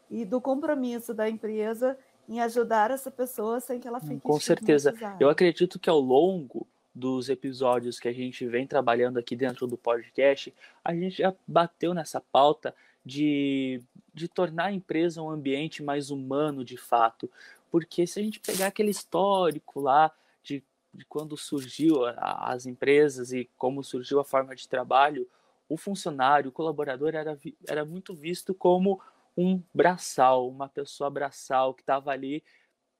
e 0.09 0.23
do 0.23 0.39
compromisso 0.39 1.13
da 1.13 1.29
empresa 1.29 1.97
em 2.29 2.41
ajudar 2.41 2.91
essa 2.91 3.09
pessoa 3.09 3.59
sem 3.59 3.79
que 3.79 3.87
ela 3.87 3.99
fique 3.99 4.21
Com 4.21 4.39
certeza. 4.39 4.93
Eu 5.19 5.29
acredito 5.29 5.79
que 5.79 5.89
ao 5.89 5.99
longo 5.99 6.67
dos 6.97 7.29
episódios 7.29 7.99
que 7.99 8.07
a 8.07 8.13
gente 8.13 8.45
vem 8.47 8.65
trabalhando 8.65 9.19
aqui 9.19 9.35
dentro 9.35 9.67
do 9.67 9.77
podcast, 9.77 10.53
a 10.83 10.93
gente 10.95 11.17
já 11.17 11.33
bateu 11.47 11.93
nessa 11.93 12.19
pauta 12.19 12.73
de, 13.05 13.81
de 14.13 14.27
tornar 14.27 14.65
a 14.65 14.71
empresa 14.71 15.21
um 15.21 15.29
ambiente 15.29 15.83
mais 15.83 16.09
humano 16.09 16.65
de 16.65 16.75
fato. 16.75 17.29
Porque 17.69 18.07
se 18.07 18.19
a 18.19 18.23
gente 18.23 18.39
pegar 18.39 18.67
aquele 18.67 18.89
histórico 18.89 19.79
lá 19.79 20.11
de, 20.41 20.63
de 20.91 21.05
quando 21.05 21.37
surgiu 21.37 22.03
a, 22.05 22.51
as 22.51 22.65
empresas 22.65 23.31
e 23.31 23.47
como 23.57 23.83
surgiu 23.83 24.19
a 24.19 24.25
forma 24.25 24.55
de 24.55 24.67
trabalho, 24.67 25.29
o 25.69 25.77
funcionário, 25.77 26.49
o 26.49 26.53
colaborador 26.53 27.13
era, 27.13 27.37
era 27.67 27.85
muito 27.85 28.15
visto 28.15 28.55
como 28.55 28.99
um 29.37 29.61
braçal, 29.71 30.49
uma 30.49 30.67
pessoa 30.67 31.11
braçal 31.11 31.75
que 31.75 31.83
estava 31.83 32.09
ali 32.09 32.43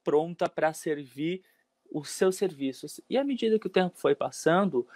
pronta 0.03 0.47
para 0.47 0.71
servir 0.71 1.43
os 1.91 2.09
seus 2.09 2.35
serviços. 2.35 2.99
E 3.09 3.17
à 3.17 3.23
medida 3.23 3.59
que 3.59 3.67
o 3.67 3.69
tempo 3.69 3.93
foi 3.97 4.15
passando, 4.15 4.87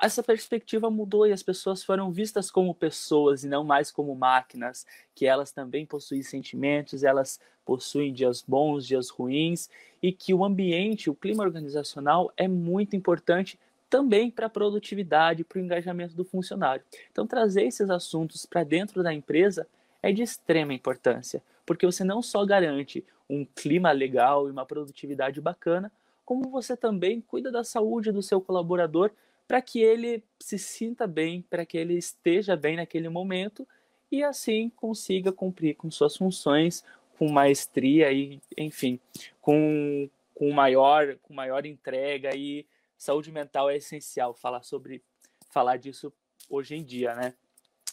essa 0.00 0.22
perspectiva 0.22 0.90
mudou 0.90 1.26
e 1.26 1.32
as 1.32 1.42
pessoas 1.42 1.82
foram 1.82 2.12
vistas 2.12 2.50
como 2.50 2.74
pessoas 2.74 3.42
e 3.42 3.48
não 3.48 3.64
mais 3.64 3.90
como 3.90 4.14
máquinas, 4.14 4.86
que 5.14 5.26
elas 5.26 5.50
também 5.50 5.84
possuem 5.84 6.22
sentimentos, 6.22 7.02
elas 7.02 7.40
possuem 7.64 8.12
dias 8.12 8.42
bons, 8.46 8.86
dias 8.86 9.10
ruins, 9.10 9.68
e 10.02 10.12
que 10.12 10.32
o 10.32 10.44
ambiente, 10.44 11.10
o 11.10 11.14
clima 11.14 11.42
organizacional 11.42 12.32
é 12.36 12.46
muito 12.46 12.94
importante 12.94 13.58
também 13.90 14.30
para 14.30 14.46
a 14.46 14.50
produtividade, 14.50 15.44
para 15.44 15.58
o 15.58 15.62
engajamento 15.62 16.14
do 16.14 16.24
funcionário. 16.24 16.84
Então, 17.10 17.26
trazer 17.26 17.64
esses 17.64 17.90
assuntos 17.90 18.46
para 18.46 18.62
dentro 18.62 19.02
da 19.02 19.12
empresa 19.12 19.66
é 20.02 20.12
de 20.12 20.22
extrema 20.22 20.72
importância, 20.72 21.42
porque 21.66 21.84
você 21.84 22.04
não 22.04 22.22
só 22.22 22.44
garante 22.44 23.04
um 23.28 23.44
clima 23.44 23.90
legal 23.90 24.48
e 24.48 24.50
uma 24.50 24.64
produtividade 24.64 25.40
bacana, 25.40 25.90
como 26.28 26.50
você 26.50 26.76
também 26.76 27.22
cuida 27.22 27.50
da 27.50 27.64
saúde 27.64 28.12
do 28.12 28.22
seu 28.22 28.38
colaborador 28.38 29.10
para 29.46 29.62
que 29.62 29.80
ele 29.80 30.22
se 30.38 30.58
sinta 30.58 31.06
bem, 31.06 31.40
para 31.40 31.64
que 31.64 31.78
ele 31.78 31.94
esteja 31.94 32.54
bem 32.54 32.76
naquele 32.76 33.08
momento 33.08 33.66
e 34.12 34.22
assim 34.22 34.68
consiga 34.68 35.32
cumprir 35.32 35.74
com 35.76 35.90
suas 35.90 36.14
funções 36.18 36.84
com 37.18 37.30
maestria 37.30 38.12
e, 38.12 38.42
enfim, 38.58 39.00
com, 39.40 40.06
com 40.34 40.52
maior 40.52 41.16
com 41.22 41.32
maior 41.32 41.64
entrega 41.64 42.36
e 42.36 42.66
saúde 42.98 43.32
mental 43.32 43.70
é 43.70 43.78
essencial 43.78 44.34
falar 44.34 44.62
sobre 44.64 45.02
falar 45.48 45.78
disso 45.78 46.12
hoje 46.50 46.74
em 46.76 46.84
dia, 46.84 47.14
né? 47.14 47.32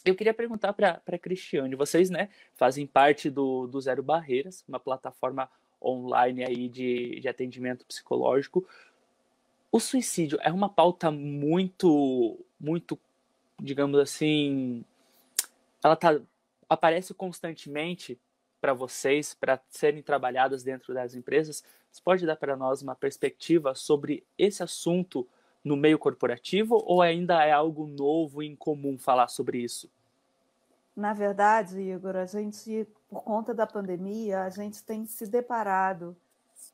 Eu 0.04 0.14
queria 0.14 0.34
perguntar 0.34 0.74
para 0.74 1.00
a 1.06 1.18
Cristiane, 1.18 1.74
vocês, 1.74 2.10
né, 2.10 2.28
fazem 2.54 2.86
parte 2.86 3.30
do, 3.30 3.66
do 3.66 3.80
Zero 3.80 4.02
Barreiras, 4.02 4.62
uma 4.68 4.78
plataforma 4.78 5.50
online 5.86 6.44
aí 6.44 6.68
de, 6.68 7.20
de 7.20 7.28
atendimento 7.28 7.84
psicológico. 7.86 8.66
O 9.70 9.78
suicídio 9.78 10.38
é 10.42 10.52
uma 10.52 10.68
pauta 10.68 11.10
muito, 11.10 12.38
muito, 12.58 12.98
digamos 13.60 13.98
assim, 13.98 14.84
ela 15.82 15.96
tá, 15.96 16.20
aparece 16.68 17.14
constantemente 17.14 18.18
para 18.60 18.72
vocês, 18.72 19.34
para 19.34 19.60
serem 19.68 20.02
trabalhadas 20.02 20.62
dentro 20.62 20.92
das 20.92 21.14
empresas. 21.14 21.62
Você 21.92 22.02
pode 22.02 22.26
dar 22.26 22.36
para 22.36 22.56
nós 22.56 22.82
uma 22.82 22.94
perspectiva 22.94 23.74
sobre 23.74 24.24
esse 24.36 24.62
assunto 24.62 25.26
no 25.62 25.76
meio 25.76 25.98
corporativo 25.98 26.82
ou 26.86 27.02
ainda 27.02 27.44
é 27.44 27.52
algo 27.52 27.86
novo 27.86 28.42
e 28.42 28.46
incomum 28.46 28.98
falar 28.98 29.28
sobre 29.28 29.58
isso? 29.58 29.90
Na 30.96 31.12
verdade, 31.12 31.78
Igor, 31.78 32.16
a 32.16 32.24
gente, 32.24 32.86
por 33.08 33.22
conta 33.22 33.54
da 33.54 33.66
pandemia, 33.66 34.42
a 34.42 34.50
gente 34.50 34.82
tem 34.82 35.06
se 35.06 35.26
deparado 35.26 36.16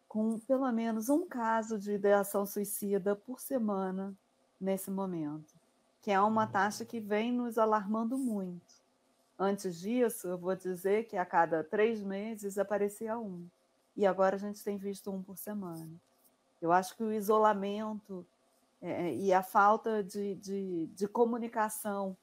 com 0.09 0.39
pelo 0.41 0.71
menos 0.73 1.09
um 1.09 1.27
caso 1.27 1.79
de 1.79 1.93
ideação 1.93 2.45
suicida 2.45 3.17
por 3.17 3.41
semana 3.41 4.15
nesse 4.61 4.91
momento, 4.91 5.55
que 6.01 6.11
é 6.11 6.21
uma 6.21 6.47
taxa 6.47 6.85
que 6.85 7.01
vem 7.01 7.33
nos 7.33 7.59
alarmando 7.59 8.17
muito. 8.17 8.83
Antes 9.39 9.81
disso, 9.81 10.29
eu 10.29 10.39
vou 10.39 10.55
dizer 10.55 11.05
que 11.07 11.17
a 11.17 11.25
cada 11.25 11.65
três 11.65 12.03
meses 12.03 12.59
aparecia 12.59 13.19
um, 13.19 13.47
e 13.97 14.07
agora 14.07 14.37
a 14.37 14.39
gente 14.39 14.63
tem 14.63 14.77
visto 14.77 15.11
um 15.11 15.23
por 15.23 15.37
semana. 15.37 15.91
Eu 16.61 16.71
acho 16.71 16.97
que 16.97 17.03
o 17.03 17.13
isolamento 17.13 18.25
é, 18.81 19.15
e 19.15 19.33
a 19.33 19.43
falta 19.43 20.03
de, 20.03 20.35
de, 20.37 20.87
de 20.89 21.09
comunicação 21.09 22.17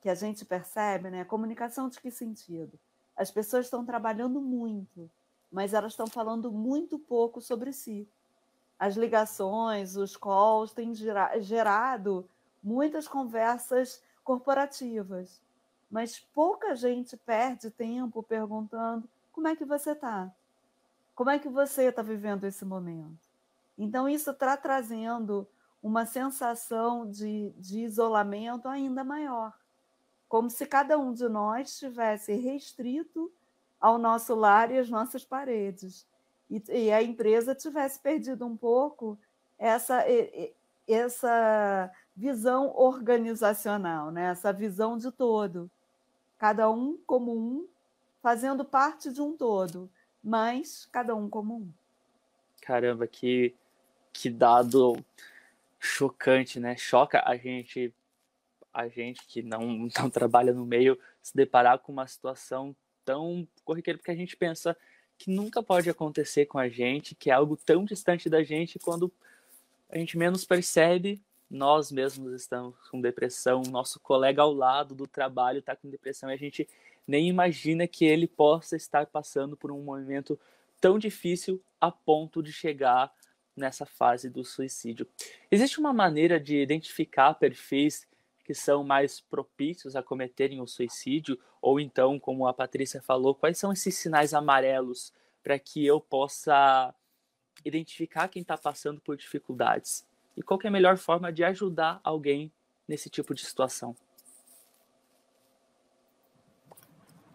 que 0.00 0.08
a 0.08 0.14
gente 0.14 0.44
percebe, 0.44 1.10
né? 1.10 1.24
Comunicação 1.24 1.88
de 1.88 2.00
que 2.00 2.10
sentido? 2.10 2.78
As 3.16 3.30
pessoas 3.30 3.66
estão 3.66 3.84
trabalhando 3.84 4.40
muito, 4.40 5.10
mas 5.50 5.72
elas 5.72 5.92
estão 5.92 6.06
falando 6.06 6.52
muito 6.52 6.98
pouco 6.98 7.40
sobre 7.40 7.72
si. 7.72 8.06
As 8.78 8.94
ligações, 8.94 9.96
os 9.96 10.16
calls 10.16 10.72
têm 10.72 10.92
gerado 11.40 12.28
muitas 12.62 13.08
conversas 13.08 14.02
corporativas, 14.22 15.40
mas 15.90 16.18
pouca 16.18 16.74
gente 16.74 17.16
perde 17.16 17.70
tempo 17.70 18.22
perguntando 18.22 19.08
como 19.32 19.48
é 19.48 19.56
que 19.56 19.64
você 19.64 19.92
está, 19.92 20.30
como 21.14 21.30
é 21.30 21.38
que 21.38 21.48
você 21.48 21.84
está 21.84 22.02
vivendo 22.02 22.44
esse 22.44 22.64
momento. 22.64 23.26
Então, 23.78 24.08
isso 24.08 24.30
está 24.30 24.56
trazendo 24.56 25.48
uma 25.82 26.04
sensação 26.04 27.08
de, 27.08 27.50
de 27.56 27.80
isolamento 27.80 28.68
ainda 28.68 29.04
maior 29.04 29.54
como 30.28 30.50
se 30.50 30.66
cada 30.66 30.98
um 30.98 31.12
de 31.12 31.28
nós 31.28 31.70
estivesse 31.70 32.34
restrito 32.34 33.32
ao 33.80 33.98
nosso 33.98 34.34
lar 34.34 34.70
e 34.70 34.78
às 34.78 34.90
nossas 34.90 35.24
paredes. 35.24 36.06
E, 36.50 36.62
e 36.68 36.92
a 36.92 37.02
empresa 37.02 37.54
tivesse 37.54 38.00
perdido 38.00 38.46
um 38.46 38.56
pouco 38.56 39.18
essa, 39.58 40.04
essa 40.86 41.90
visão 42.14 42.72
organizacional, 42.76 44.10
né? 44.10 44.30
essa 44.30 44.52
visão 44.52 44.96
de 44.96 45.10
todo. 45.10 45.70
Cada 46.38 46.70
um 46.70 46.98
como 47.06 47.36
um, 47.36 47.66
fazendo 48.22 48.64
parte 48.64 49.12
de 49.12 49.22
um 49.22 49.36
todo, 49.36 49.90
mas 50.22 50.86
cada 50.92 51.14
um 51.14 51.28
como 51.28 51.56
um. 51.56 51.72
Caramba, 52.60 53.06
que, 53.06 53.54
que 54.12 54.28
dado 54.28 54.96
chocante, 55.78 56.58
né? 56.58 56.76
Choca 56.76 57.22
a 57.24 57.36
gente 57.36 57.94
a 58.76 58.88
gente 58.88 59.26
que 59.26 59.42
não, 59.42 59.88
não 59.98 60.10
trabalha 60.10 60.52
no 60.52 60.66
meio 60.66 60.98
se 61.22 61.34
deparar 61.34 61.78
com 61.78 61.90
uma 61.90 62.06
situação 62.06 62.76
tão 63.04 63.48
corriqueira, 63.64 63.98
porque 63.98 64.10
a 64.10 64.16
gente 64.16 64.36
pensa 64.36 64.76
que 65.16 65.30
nunca 65.30 65.62
pode 65.62 65.88
acontecer 65.88 66.44
com 66.44 66.58
a 66.58 66.68
gente, 66.68 67.14
que 67.14 67.30
é 67.30 67.32
algo 67.32 67.56
tão 67.56 67.84
distante 67.84 68.28
da 68.28 68.42
gente, 68.42 68.78
quando 68.78 69.10
a 69.88 69.96
gente 69.96 70.18
menos 70.18 70.44
percebe, 70.44 71.22
nós 71.48 71.90
mesmos 71.90 72.34
estamos 72.34 72.76
com 72.90 73.00
depressão, 73.00 73.62
nosso 73.62 73.98
colega 73.98 74.42
ao 74.42 74.52
lado 74.52 74.94
do 74.94 75.06
trabalho 75.06 75.60
está 75.60 75.74
com 75.74 75.88
depressão 75.88 76.28
e 76.28 76.34
a 76.34 76.36
gente 76.36 76.68
nem 77.06 77.28
imagina 77.28 77.86
que 77.86 78.04
ele 78.04 78.26
possa 78.26 78.76
estar 78.76 79.06
passando 79.06 79.56
por 79.56 79.70
um 79.70 79.80
momento 79.80 80.38
tão 80.80 80.98
difícil 80.98 81.62
a 81.80 81.90
ponto 81.90 82.42
de 82.42 82.52
chegar 82.52 83.10
nessa 83.56 83.86
fase 83.86 84.28
do 84.28 84.44
suicídio. 84.44 85.06
Existe 85.50 85.78
uma 85.78 85.94
maneira 85.94 86.38
de 86.38 86.56
identificar 86.56 87.32
perfis 87.34 88.06
que 88.46 88.54
são 88.54 88.84
mais 88.84 89.20
propícios 89.20 89.96
a 89.96 90.02
cometerem 90.02 90.60
o 90.60 90.68
suicídio? 90.68 91.36
Ou 91.60 91.80
então, 91.80 92.18
como 92.18 92.46
a 92.46 92.54
Patrícia 92.54 93.02
falou, 93.02 93.34
quais 93.34 93.58
são 93.58 93.72
esses 93.72 93.96
sinais 93.96 94.32
amarelos 94.32 95.12
para 95.42 95.58
que 95.58 95.84
eu 95.84 96.00
possa 96.00 96.94
identificar 97.64 98.28
quem 98.28 98.42
está 98.42 98.56
passando 98.56 99.00
por 99.00 99.16
dificuldades? 99.16 100.06
E 100.36 100.42
qual 100.42 100.60
é 100.62 100.68
a 100.68 100.70
melhor 100.70 100.96
forma 100.96 101.32
de 101.32 101.42
ajudar 101.42 102.00
alguém 102.04 102.52
nesse 102.86 103.10
tipo 103.10 103.34
de 103.34 103.44
situação? 103.44 103.96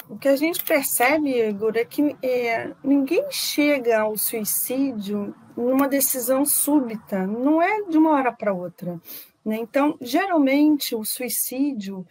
O 0.09 0.17
que 0.17 0.29
a 0.29 0.35
gente 0.37 0.63
percebe, 0.63 1.37
Igor, 1.41 1.75
é 1.75 1.83
que 1.83 2.15
é, 2.23 2.73
ninguém 2.83 3.29
chega 3.31 3.99
ao 3.99 4.17
suicídio 4.17 5.35
numa 5.57 5.89
decisão 5.89 6.45
súbita, 6.45 7.27
não 7.27 7.61
é 7.61 7.83
de 7.83 7.97
uma 7.97 8.11
hora 8.11 8.31
para 8.31 8.53
outra. 8.53 8.99
Né? 9.43 9.57
Então, 9.57 9.97
geralmente, 10.01 10.95
o 10.95 11.03
suicídio 11.03 12.05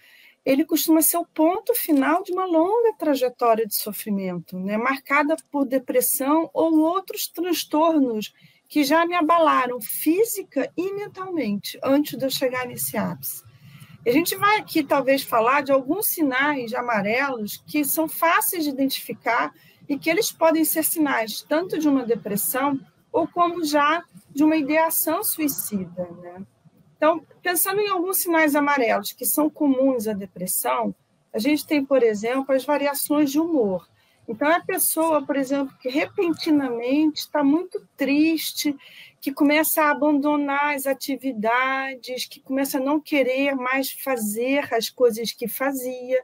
ele 0.44 0.64
costuma 0.64 1.02
ser 1.02 1.18
o 1.18 1.26
ponto 1.26 1.74
final 1.74 2.22
de 2.22 2.32
uma 2.32 2.46
longa 2.46 2.94
trajetória 2.98 3.66
de 3.66 3.74
sofrimento, 3.74 4.58
né? 4.58 4.76
marcada 4.76 5.36
por 5.50 5.66
depressão 5.66 6.50
ou 6.54 6.78
outros 6.78 7.28
transtornos 7.28 8.32
que 8.68 8.84
já 8.84 9.04
me 9.04 9.14
abalaram 9.14 9.80
física 9.80 10.72
e 10.76 10.94
mentalmente 10.94 11.78
antes 11.82 12.16
de 12.16 12.24
eu 12.24 12.30
chegar 12.30 12.66
nesse 12.66 12.96
ápice. 12.96 13.42
A 14.06 14.10
gente 14.10 14.34
vai 14.36 14.58
aqui 14.58 14.82
talvez 14.82 15.22
falar 15.22 15.62
de 15.62 15.72
alguns 15.72 16.06
sinais 16.06 16.72
amarelos 16.72 17.62
que 17.66 17.84
são 17.84 18.08
fáceis 18.08 18.64
de 18.64 18.70
identificar 18.70 19.52
e 19.86 19.98
que 19.98 20.08
eles 20.08 20.32
podem 20.32 20.64
ser 20.64 20.84
sinais 20.84 21.42
tanto 21.42 21.78
de 21.78 21.86
uma 21.86 22.04
depressão 22.04 22.80
ou 23.12 23.28
como 23.28 23.62
já 23.64 24.02
de 24.30 24.42
uma 24.42 24.56
ideação 24.56 25.22
suicida, 25.22 26.08
né? 26.22 26.46
Então, 27.00 27.26
pensando 27.42 27.80
em 27.80 27.88
alguns 27.88 28.18
sinais 28.18 28.54
amarelos 28.54 29.12
que 29.12 29.24
são 29.24 29.48
comuns 29.48 30.06
à 30.06 30.12
depressão, 30.12 30.94
a 31.32 31.38
gente 31.38 31.66
tem, 31.66 31.82
por 31.82 32.02
exemplo, 32.02 32.54
as 32.54 32.62
variações 32.62 33.30
de 33.30 33.40
humor. 33.40 33.88
Então, 34.28 34.46
a 34.46 34.60
pessoa, 34.60 35.24
por 35.24 35.34
exemplo, 35.34 35.74
que 35.80 35.88
repentinamente 35.88 37.20
está 37.20 37.42
muito 37.42 37.88
triste, 37.96 38.76
que 39.18 39.32
começa 39.32 39.80
a 39.80 39.92
abandonar 39.92 40.74
as 40.74 40.86
atividades, 40.86 42.26
que 42.26 42.38
começa 42.38 42.76
a 42.76 42.82
não 42.82 43.00
querer 43.00 43.54
mais 43.54 43.90
fazer 43.90 44.68
as 44.74 44.90
coisas 44.90 45.32
que 45.32 45.48
fazia. 45.48 46.22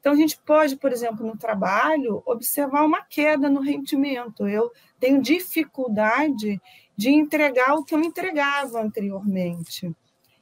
Então, 0.00 0.12
a 0.12 0.16
gente 0.16 0.36
pode, 0.44 0.74
por 0.74 0.90
exemplo, 0.90 1.24
no 1.24 1.38
trabalho, 1.38 2.20
observar 2.26 2.84
uma 2.84 3.02
queda 3.02 3.48
no 3.48 3.60
rendimento. 3.60 4.48
Eu 4.48 4.72
tenho 4.98 5.22
dificuldade 5.22 6.60
de 7.00 7.08
entregar 7.08 7.72
o 7.74 7.82
que 7.82 7.94
eu 7.94 8.00
entregava 8.02 8.82
anteriormente. 8.82 9.90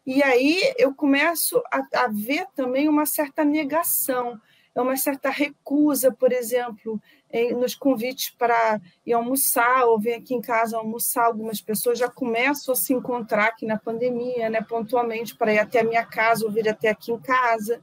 E 0.05 0.23
aí 0.25 0.61
eu 0.77 0.93
começo 0.93 1.62
a, 1.73 2.05
a 2.05 2.09
ver 2.09 2.47
também 2.57 2.88
uma 2.88 3.07
certa 3.07 3.45
negação 3.45 4.41
é 4.75 4.81
uma 4.81 4.97
certa 4.97 5.29
recusa, 5.29 6.12
por 6.12 6.33
exemplo, 6.33 7.00
em, 7.33 7.53
nos 7.53 7.75
convites 7.75 8.31
para 8.31 8.81
ir 9.05 9.12
almoçar 9.12 9.85
ou 9.87 9.99
vir 9.99 10.15
aqui 10.15 10.35
em 10.35 10.41
casa 10.41 10.77
almoçar. 10.77 11.25
Algumas 11.27 11.61
pessoas 11.61 11.99
já 11.99 12.09
começam 12.09 12.73
a 12.73 12.77
se 12.77 12.93
encontrar 12.93 13.47
aqui 13.47 13.67
na 13.67 13.77
pandemia, 13.77 14.49
né, 14.49 14.61
pontualmente, 14.62 15.37
para 15.37 15.53
ir 15.53 15.59
até 15.59 15.81
a 15.81 15.85
minha 15.85 16.05
casa 16.05 16.45
ou 16.45 16.53
vir 16.53 16.69
até 16.69 16.91
aqui 16.91 17.11
em 17.11 17.19
casa. 17.19 17.81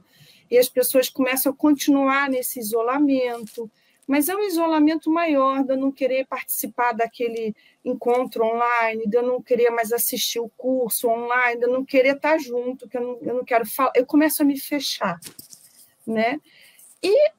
E 0.50 0.56
as 0.56 0.70
pessoas 0.70 1.10
começam 1.10 1.52
a 1.52 1.56
continuar 1.56 2.30
nesse 2.30 2.58
isolamento. 2.60 3.70
Mas 4.06 4.28
é 4.28 4.36
um 4.36 4.42
isolamento 4.42 5.10
maior, 5.10 5.64
de 5.64 5.72
eu 5.72 5.76
não 5.76 5.90
querer 5.90 6.26
participar 6.26 6.92
daquele 6.92 7.54
encontro 7.84 8.44
online, 8.44 9.06
de 9.06 9.16
eu 9.16 9.22
não 9.22 9.42
querer 9.42 9.70
mais 9.70 9.92
assistir 9.92 10.38
o 10.38 10.50
curso 10.56 11.08
online, 11.08 11.58
de 11.58 11.66
eu 11.66 11.72
não 11.72 11.84
querer 11.84 12.16
estar 12.16 12.38
junto, 12.38 12.88
que 12.88 12.96
eu 12.96 13.02
não, 13.02 13.18
eu 13.22 13.34
não 13.34 13.44
quero 13.44 13.66
falar. 13.66 13.92
Eu 13.96 14.06
começo 14.06 14.42
a 14.42 14.44
me 14.44 14.58
fechar, 14.58 15.18
né? 16.06 16.40
E, 17.02 17.30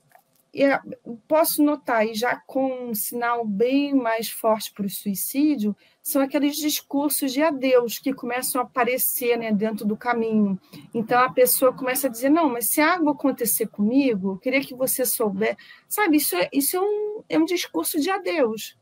posso 1.28 1.64
notar, 1.64 2.06
e 2.08 2.14
já 2.14 2.36
com 2.48 2.90
um 2.90 2.96
sinal 2.96 3.46
bem 3.46 3.94
mais 3.94 4.30
forte 4.30 4.72
para 4.74 4.86
o 4.86 4.90
suicídio, 4.90 5.76
são 6.02 6.22
aqueles 6.22 6.56
discursos 6.56 7.34
de 7.34 7.42
adeus 7.42 8.00
que 8.00 8.14
começam 8.14 8.62
a 8.62 8.64
aparecer 8.64 9.38
né, 9.38 9.52
dentro 9.52 9.86
do 9.86 9.98
caminho. 9.98 10.60
Então 10.94 11.20
a 11.20 11.32
pessoa 11.32 11.74
começa 11.74 12.08
a 12.08 12.10
dizer: 12.10 12.30
Não, 12.30 12.50
mas 12.50 12.68
se 12.68 12.82
algo 12.82 13.10
acontecer 13.10 13.68
comigo, 13.68 14.32
eu 14.34 14.38
queria 14.38 14.62
que 14.62 14.74
você 14.74 15.06
souber. 15.06 15.58
Sabe, 15.88 16.18
isso 16.18 16.36
é, 16.36 16.50
isso 16.52 16.78
é, 16.78 16.82
um, 16.82 17.24
é 17.30 17.38
um 17.38 17.46
discurso 17.46 18.00
de 18.00 18.10
adeus. 18.10 18.78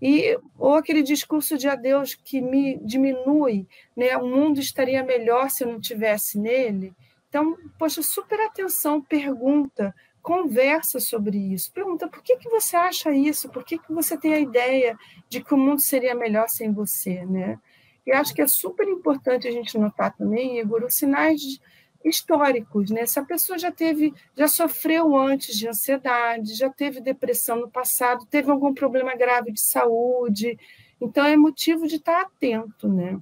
E, 0.00 0.36
ou 0.58 0.74
aquele 0.74 1.02
discurso 1.02 1.56
de 1.56 1.68
adeus 1.68 2.16
que 2.16 2.40
me 2.40 2.76
diminui, 2.78 3.68
né? 3.96 4.16
o 4.16 4.26
mundo 4.26 4.58
estaria 4.58 5.04
melhor 5.04 5.48
se 5.48 5.62
eu 5.62 5.68
não 5.68 5.80
tivesse 5.80 6.40
nele. 6.40 6.92
Então, 7.28 7.56
poxa, 7.78 8.02
super 8.02 8.40
atenção, 8.40 9.00
pergunta, 9.00 9.94
conversa 10.22 11.00
sobre 11.00 11.36
isso. 11.36 11.72
Pergunta 11.72 12.08
por 12.08 12.22
que, 12.22 12.36
que 12.36 12.48
você 12.48 12.76
acha 12.76 13.10
isso? 13.12 13.48
Por 13.48 13.64
que, 13.64 13.78
que 13.78 13.92
você 13.92 14.16
tem 14.16 14.32
a 14.32 14.40
ideia 14.40 14.96
de 15.28 15.42
que 15.42 15.52
o 15.52 15.58
mundo 15.58 15.80
seria 15.80 16.14
melhor 16.14 16.48
sem 16.48 16.72
você? 16.72 17.26
Né? 17.26 17.58
E 18.06 18.12
acho 18.12 18.32
que 18.34 18.40
é 18.40 18.46
super 18.46 18.86
importante 18.88 19.48
a 19.48 19.50
gente 19.50 19.76
notar 19.76 20.16
também, 20.16 20.60
Igor, 20.60 20.84
os 20.84 20.94
sinais 20.94 21.60
históricos, 22.04 22.90
né? 22.90 23.06
Se 23.06 23.18
a 23.18 23.24
pessoa 23.24 23.56
já 23.56 23.70
teve, 23.70 24.12
já 24.36 24.48
sofreu 24.48 25.16
antes 25.16 25.56
de 25.56 25.68
ansiedade, 25.68 26.54
já 26.54 26.68
teve 26.68 27.00
depressão 27.00 27.60
no 27.60 27.70
passado, 27.70 28.26
teve 28.26 28.50
algum 28.50 28.74
problema 28.74 29.14
grave 29.14 29.52
de 29.52 29.60
saúde, 29.60 30.58
então 31.00 31.24
é 31.24 31.36
motivo 31.36 31.86
de 31.86 31.96
estar 31.96 32.22
atento, 32.22 32.88
né? 32.88 33.20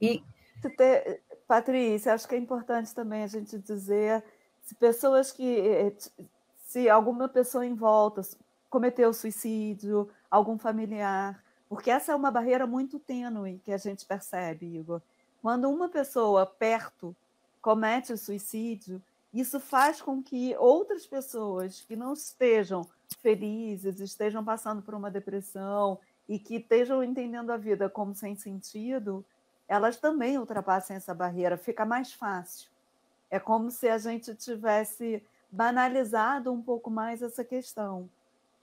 E 0.00 0.24
Patrícia, 1.46 2.14
acho 2.14 2.26
que 2.26 2.34
é 2.34 2.38
importante 2.38 2.94
também 2.94 3.22
a 3.22 3.26
gente 3.26 3.58
dizer 3.58 4.24
se 4.64 4.74
pessoas 4.74 5.30
que. 5.30 5.44
Eh, 5.44 5.92
se 6.66 6.88
alguma 6.88 7.28
pessoa 7.28 7.64
em 7.64 7.74
volta 7.74 8.20
cometeu 8.68 9.12
suicídio, 9.14 10.10
algum 10.28 10.58
familiar, 10.58 11.40
porque 11.68 11.90
essa 11.90 12.10
é 12.10 12.14
uma 12.16 12.30
barreira 12.30 12.66
muito 12.66 12.98
tênue 12.98 13.60
que 13.64 13.72
a 13.72 13.76
gente 13.76 14.04
percebe, 14.04 14.66
Igor. 14.66 15.00
Quando 15.40 15.70
uma 15.70 15.88
pessoa 15.88 16.44
perto 16.44 17.14
comete 17.62 18.12
o 18.12 18.18
suicídio, 18.18 19.00
isso 19.32 19.60
faz 19.60 20.00
com 20.00 20.22
que 20.22 20.56
outras 20.56 21.06
pessoas 21.06 21.80
que 21.80 21.94
não 21.94 22.12
estejam 22.12 22.86
felizes, 23.20 24.00
estejam 24.00 24.44
passando 24.44 24.82
por 24.82 24.94
uma 24.94 25.10
depressão 25.10 25.98
e 26.28 26.38
que 26.38 26.56
estejam 26.56 27.02
entendendo 27.02 27.50
a 27.50 27.56
vida 27.56 27.88
como 27.88 28.14
sem 28.14 28.34
sentido, 28.36 29.24
elas 29.68 29.96
também 29.96 30.38
ultrapassem 30.38 30.96
essa 30.96 31.14
barreira, 31.14 31.56
fica 31.56 31.84
mais 31.84 32.12
fácil. 32.12 32.73
É 33.34 33.40
como 33.40 33.68
se 33.68 33.88
a 33.88 33.98
gente 33.98 34.32
tivesse 34.36 35.20
banalizado 35.50 36.52
um 36.52 36.62
pouco 36.62 36.88
mais 36.88 37.20
essa 37.20 37.42
questão. 37.42 38.08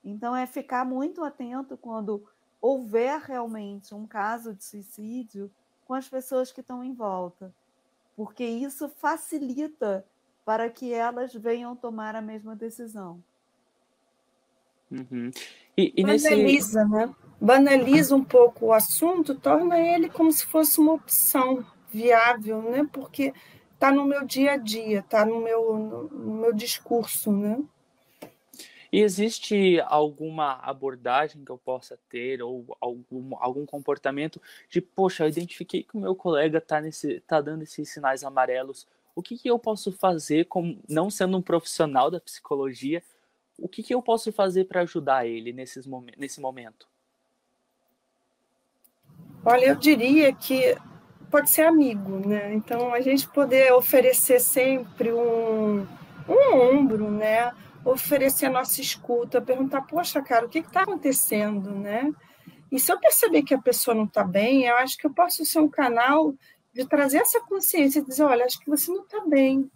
Então, 0.02 0.34
é 0.34 0.48
ficar 0.48 0.86
muito 0.86 1.26
atento 1.26 1.76
quando 1.76 2.24
houver 2.62 3.20
realmente 3.20 3.94
um 3.94 4.08
caso 4.08 4.54
de 4.56 4.64
suicídio 4.64 5.52
com 5.86 5.94
as 5.94 6.08
pessoas 6.08 6.54
que 6.54 6.62
estão 6.62 6.82
em 6.82 6.94
volta, 6.94 7.54
porque 8.16 8.46
isso 8.46 8.88
facilita 8.88 10.06
para 10.46 10.70
que 10.70 10.94
elas 10.94 11.34
venham 11.34 11.76
tomar 11.76 12.16
a 12.16 12.22
mesma 12.22 12.56
decisão. 12.56 13.22
Uhum. 14.90 15.32
E, 15.76 15.92
e 15.98 16.02
Banaliza, 16.02 16.86
nesse... 16.86 17.10
né? 17.10 17.16
Banaliza 17.42 18.16
um 18.16 18.24
pouco 18.24 18.68
o 18.68 18.74
assunto, 18.74 19.36
torna 19.36 19.78
ele 19.78 20.10
como 20.10 20.32
se 20.32 20.46
fosse 20.46 20.80
uma 20.80 20.94
opção 20.94 21.66
viável, 21.90 22.62
né? 22.62 22.88
Porque 22.90 23.34
está 23.82 23.92
no 23.92 24.06
meu 24.06 24.24
dia 24.24 24.52
a 24.52 24.58
dia, 24.58 25.00
está 25.00 25.26
no 25.26 25.42
meu, 25.42 25.76
no 26.12 26.36
meu 26.36 26.54
discurso, 26.54 27.32
né? 27.32 27.60
E 28.92 29.00
existe 29.00 29.82
alguma 29.88 30.60
abordagem 30.62 31.44
que 31.44 31.52
eu 31.52 31.58
possa 31.58 31.98
ter 32.08 32.44
ou 32.44 32.78
algum, 32.80 33.36
algum 33.40 33.66
comportamento 33.66 34.40
de, 34.70 34.82
poxa, 34.82 35.24
eu 35.24 35.30
identifiquei 35.30 35.82
que 35.82 35.98
o 35.98 36.00
meu 36.00 36.14
colega 36.14 36.60
está 36.60 36.80
tá 37.26 37.42
dando 37.42 37.64
esses 37.64 37.90
sinais 37.90 38.24
amarelos. 38.24 38.86
O 39.16 39.24
que, 39.24 39.36
que 39.36 39.50
eu 39.50 39.58
posso 39.58 39.92
fazer, 39.92 40.46
como, 40.46 40.78
não 40.88 41.10
sendo 41.10 41.38
um 41.38 41.42
profissional 41.42 42.12
da 42.12 42.20
psicologia, 42.20 43.02
o 43.58 43.68
que, 43.68 43.82
que 43.82 43.96
eu 43.96 44.02
posso 44.02 44.32
fazer 44.32 44.66
para 44.66 44.82
ajudar 44.82 45.26
ele 45.26 45.52
nesses 45.52 45.88
nesse 46.18 46.40
momento? 46.40 46.88
Olha, 49.44 49.66
eu 49.66 49.76
diria 49.76 50.32
que 50.34 50.78
pode 51.32 51.50
ser 51.50 51.62
amigo, 51.62 52.28
né? 52.28 52.54
Então 52.54 52.94
a 52.94 53.00
gente 53.00 53.28
poder 53.30 53.72
oferecer 53.74 54.42
sempre 54.42 55.12
um, 55.14 55.88
um 56.28 56.54
ombro, 56.54 57.10
né? 57.10 57.54
Oferecer 57.86 58.48
a 58.48 58.52
nossa 58.52 58.82
escuta, 58.82 59.42
perguntar, 59.42 59.82
poxa, 59.84 60.22
cara, 60.22 60.46
o 60.46 60.50
que 60.50 60.60
está 60.60 60.82
acontecendo, 60.82 61.72
né? 61.72 62.14
E 62.70 62.80
se 62.80 62.92
eu 62.92 63.00
perceber 63.00 63.44
que 63.44 63.54
a 63.54 63.62
pessoa 63.62 63.96
não 63.96 64.04
está 64.04 64.24
bem, 64.24 64.66
eu 64.66 64.76
acho 64.78 64.98
que 64.98 65.08
eu 65.08 65.14
posso 65.14 65.44
ser 65.46 65.60
um 65.60 65.70
canal 65.70 66.36
de 66.74 66.86
trazer 66.86 67.18
essa 67.18 67.40
consciência 67.42 68.00
e 68.00 68.06
dizer, 68.06 68.24
olha, 68.24 68.46
acho 68.46 68.60
que 68.60 68.70
você 68.70 68.92
não 68.92 69.02
está 69.02 69.22
bem. 69.26 69.70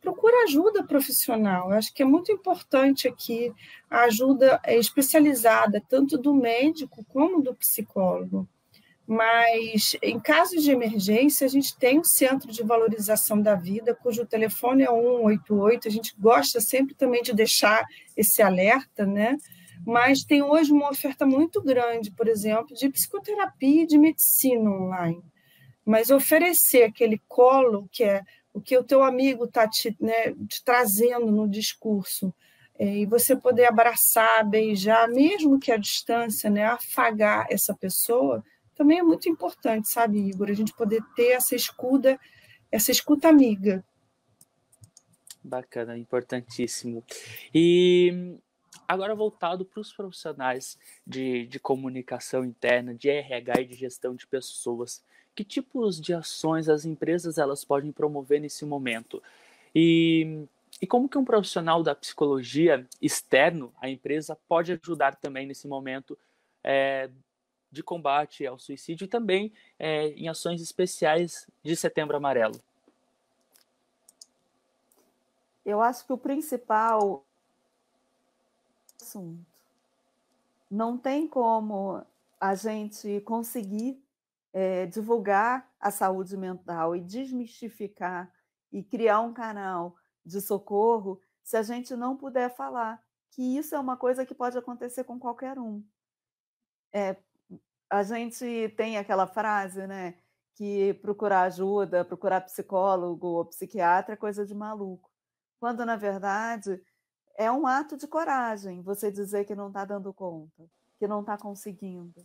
Procura 0.00 0.44
ajuda 0.44 0.84
profissional. 0.84 1.70
Eu 1.70 1.78
acho 1.78 1.92
que 1.94 2.02
é 2.02 2.06
muito 2.06 2.30
importante 2.32 3.08
aqui 3.08 3.52
a 3.88 4.02
ajuda 4.02 4.60
especializada, 4.66 5.82
tanto 5.88 6.18
do 6.18 6.34
médico 6.34 7.04
como 7.08 7.40
do 7.40 7.54
psicólogo. 7.54 8.46
Mas, 9.06 9.96
em 10.02 10.18
casos 10.18 10.62
de 10.62 10.70
emergência, 10.70 11.46
a 11.46 11.50
gente 11.50 11.76
tem 11.76 12.00
um 12.00 12.04
centro 12.04 12.50
de 12.50 12.62
valorização 12.62 13.40
da 13.40 13.54
vida, 13.54 13.94
cujo 13.94 14.24
telefone 14.24 14.82
é 14.82 14.88
188. 14.88 15.88
A 15.88 15.90
gente 15.90 16.14
gosta 16.18 16.60
sempre 16.60 16.94
também 16.94 17.22
de 17.22 17.34
deixar 17.34 17.84
esse 18.16 18.40
alerta, 18.40 19.04
né? 19.04 19.36
Mas 19.86 20.24
tem 20.24 20.42
hoje 20.42 20.72
uma 20.72 20.90
oferta 20.90 21.26
muito 21.26 21.60
grande, 21.60 22.10
por 22.10 22.28
exemplo, 22.28 22.74
de 22.74 22.88
psicoterapia 22.88 23.82
e 23.82 23.86
de 23.86 23.98
medicina 23.98 24.70
online. 24.70 25.22
Mas 25.84 26.10
oferecer 26.10 26.84
aquele 26.84 27.20
colo 27.28 27.86
que 27.92 28.02
é 28.04 28.22
o 28.54 28.60
que 28.60 28.78
o 28.78 28.84
teu 28.84 29.02
amigo 29.02 29.44
está 29.44 29.68
te, 29.68 29.94
né, 30.00 30.32
te 30.48 30.62
trazendo 30.64 31.26
no 31.26 31.48
discurso, 31.48 32.32
é, 32.78 32.86
e 32.98 33.06
você 33.06 33.36
poder 33.36 33.66
abraçar, 33.66 34.48
beijar, 34.48 35.08
mesmo 35.08 35.58
que 35.58 35.72
à 35.72 35.76
distância, 35.76 36.48
né, 36.48 36.64
afagar 36.64 37.46
essa 37.50 37.74
pessoa, 37.74 38.44
também 38.74 38.98
é 38.98 39.02
muito 39.02 39.28
importante, 39.28 39.88
sabe, 39.88 40.18
Igor? 40.18 40.50
A 40.50 40.54
gente 40.54 40.74
poder 40.74 41.02
ter 41.14 41.32
essa 41.32 41.54
escuta, 41.54 42.18
essa 42.70 42.90
escuta 42.90 43.28
amiga. 43.28 43.84
Bacana, 45.42 45.96
importantíssimo. 45.96 47.04
E 47.54 48.38
agora 48.88 49.14
voltado 49.14 49.64
para 49.64 49.80
os 49.80 49.92
profissionais 49.92 50.78
de, 51.06 51.46
de 51.46 51.60
comunicação 51.60 52.44
interna, 52.44 52.94
de 52.94 53.08
RH 53.08 53.60
e 53.60 53.64
de 53.66 53.74
gestão 53.74 54.14
de 54.14 54.26
pessoas, 54.26 55.02
que 55.34 55.44
tipos 55.44 56.00
de 56.00 56.14
ações 56.14 56.68
as 56.68 56.84
empresas 56.84 57.38
elas 57.38 57.64
podem 57.64 57.92
promover 57.92 58.40
nesse 58.40 58.64
momento? 58.64 59.22
E, 59.74 60.46
e 60.80 60.86
como 60.86 61.08
que 61.08 61.18
um 61.18 61.24
profissional 61.24 61.82
da 61.82 61.94
psicologia 61.94 62.86
externo 63.02 63.72
à 63.80 63.88
empresa 63.88 64.38
pode 64.48 64.72
ajudar 64.72 65.16
também 65.16 65.46
nesse 65.46 65.66
momento 65.66 66.16
é, 66.62 67.10
de 67.74 67.82
combate 67.82 68.46
ao 68.46 68.58
suicídio 68.58 69.04
e 69.04 69.08
também 69.08 69.52
é, 69.78 70.08
em 70.10 70.28
ações 70.28 70.62
especiais 70.62 71.46
de 71.62 71.76
Setembro 71.76 72.16
Amarelo? 72.16 72.58
Eu 75.64 75.82
acho 75.82 76.06
que 76.06 76.12
o 76.12 76.18
principal 76.18 77.24
assunto. 79.14 79.46
Não 80.70 80.98
tem 80.98 81.28
como 81.28 82.04
a 82.40 82.54
gente 82.54 83.20
conseguir 83.20 84.02
é, 84.52 84.86
divulgar 84.86 85.70
a 85.78 85.90
saúde 85.90 86.36
mental 86.36 86.96
e 86.96 87.00
desmistificar 87.00 88.32
e 88.72 88.82
criar 88.82 89.20
um 89.20 89.32
canal 89.32 89.96
de 90.24 90.40
socorro 90.40 91.20
se 91.42 91.56
a 91.56 91.62
gente 91.62 91.94
não 91.94 92.16
puder 92.16 92.54
falar 92.54 93.02
que 93.30 93.42
isso 93.56 93.74
é 93.74 93.78
uma 93.78 93.96
coisa 93.96 94.24
que 94.24 94.34
pode 94.34 94.56
acontecer 94.56 95.04
com 95.04 95.18
qualquer 95.18 95.58
um. 95.58 95.82
É, 96.92 97.16
a 97.90 98.02
gente 98.02 98.72
tem 98.76 98.98
aquela 98.98 99.26
frase, 99.26 99.86
né? 99.86 100.14
Que 100.54 100.94
procurar 100.94 101.42
ajuda, 101.42 102.04
procurar 102.04 102.40
psicólogo 102.42 103.26
ou 103.26 103.44
psiquiatra 103.44 104.14
é 104.14 104.16
coisa 104.16 104.46
de 104.46 104.54
maluco. 104.54 105.10
Quando, 105.58 105.84
na 105.84 105.96
verdade, 105.96 106.80
é 107.36 107.50
um 107.50 107.66
ato 107.66 107.96
de 107.96 108.06
coragem 108.06 108.82
você 108.82 109.10
dizer 109.10 109.44
que 109.44 109.54
não 109.54 109.68
está 109.68 109.84
dando 109.84 110.12
conta, 110.12 110.64
que 110.98 111.08
não 111.08 111.20
está 111.20 111.36
conseguindo 111.36 112.24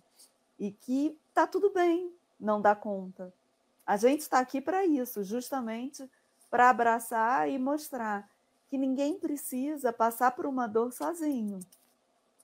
e 0.59 0.71
que 0.71 1.17
está 1.29 1.47
tudo 1.47 1.71
bem 1.71 2.13
não 2.39 2.61
dar 2.61 2.75
conta. 2.75 3.33
A 3.85 3.97
gente 3.97 4.21
está 4.21 4.39
aqui 4.39 4.61
para 4.61 4.85
isso, 4.85 5.23
justamente 5.23 6.07
para 6.49 6.69
abraçar 6.69 7.49
e 7.49 7.57
mostrar 7.57 8.29
que 8.69 8.77
ninguém 8.77 9.19
precisa 9.19 9.91
passar 9.91 10.31
por 10.31 10.45
uma 10.45 10.67
dor 10.67 10.93
sozinho. 10.93 11.59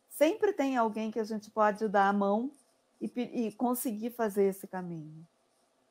Sempre 0.10 0.54
tem 0.54 0.76
alguém 0.76 1.12
que 1.12 1.20
a 1.20 1.24
gente 1.24 1.52
pode 1.52 1.88
dar 1.88 2.08
a 2.08 2.14
mão 2.14 2.50
e, 3.00 3.48
e 3.48 3.52
conseguir 3.54 4.12
fazer 4.12 4.46
esse 4.46 4.68
caminho. 4.68 5.26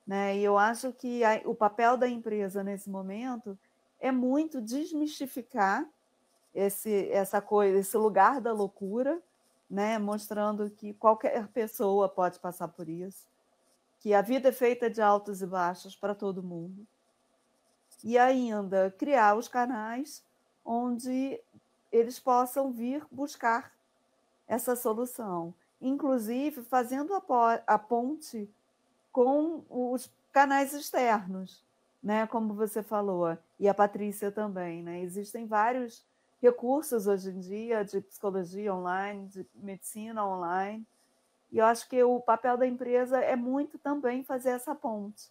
Né? 0.07 0.37
E 0.37 0.45
eu 0.45 0.59
acho 0.59 0.93
que 0.93 1.25
a, 1.25 1.41
o 1.45 1.55
papel 1.55 1.97
da 1.97 2.09
empresa 2.09 2.63
nesse 2.63 2.91
momento 2.91 3.59
é 3.99 4.13
muito 4.13 4.61
desmistificar 4.61 5.89
esse, 6.55 7.09
essa 7.11 7.41
coisa, 7.41 7.79
esse 7.79 7.97
lugar 7.97 8.41
da 8.41 8.53
loucura, 8.53 9.21
né? 9.69 9.99
mostrando 9.99 10.69
que 10.71 10.93
qualquer 10.95 11.49
pessoa 11.49 12.09
pode 12.09 12.39
passar 12.39 12.69
por 12.69 12.89
isso, 12.89 13.27
que 13.99 14.13
a 14.13 14.21
vida 14.21 14.51
é 14.51 14.53
feita 14.53 14.91
de 14.91 15.01
altos 15.01 15.41
e 15.41 15.47
baixos 15.47 15.97
para 15.97 16.15
todo 16.15 16.43
mundo. 16.43 16.87
E 18.03 18.19
ainda 18.19 18.95
criar 18.99 19.35
os 19.35 19.49
canais 19.49 20.23
onde 20.63 21.41
eles 21.91 22.19
possam 22.19 22.71
vir 22.71 23.07
buscar 23.11 23.73
essa 24.47 24.77
solução, 24.77 25.55
inclusive 25.85 26.63
fazendo 26.63 27.15
a, 27.15 27.63
a 27.67 27.79
ponte 27.79 28.51
com 29.13 29.63
os 29.69 30.11
canais 30.33 30.73
externos, 30.73 31.63
né? 32.03 32.27
Como 32.27 32.55
você 32.55 32.83
falou, 32.83 33.37
e 33.61 33.69
a 33.69 33.75
Patrícia 33.75 34.33
também, 34.33 34.83
né? 34.83 35.01
Existem 35.03 35.47
vários 35.47 36.05
recursos 36.41 37.07
hoje 37.07 37.31
em 37.31 37.39
dia 37.39 37.85
de 37.85 38.01
psicologia 38.01 38.75
online, 38.75 39.29
de 39.29 39.47
medicina 39.55 40.27
online. 40.27 40.87
E 41.53 41.59
eu 41.59 41.67
acho 41.67 41.89
que 41.89 42.03
o 42.03 42.19
papel 42.19 42.57
da 42.57 42.67
empresa 42.67 43.21
é 43.21 43.37
muito 43.37 43.79
também 43.79 44.25
fazer 44.25 44.51
essa 44.51 44.75
ponte. 44.75 45.31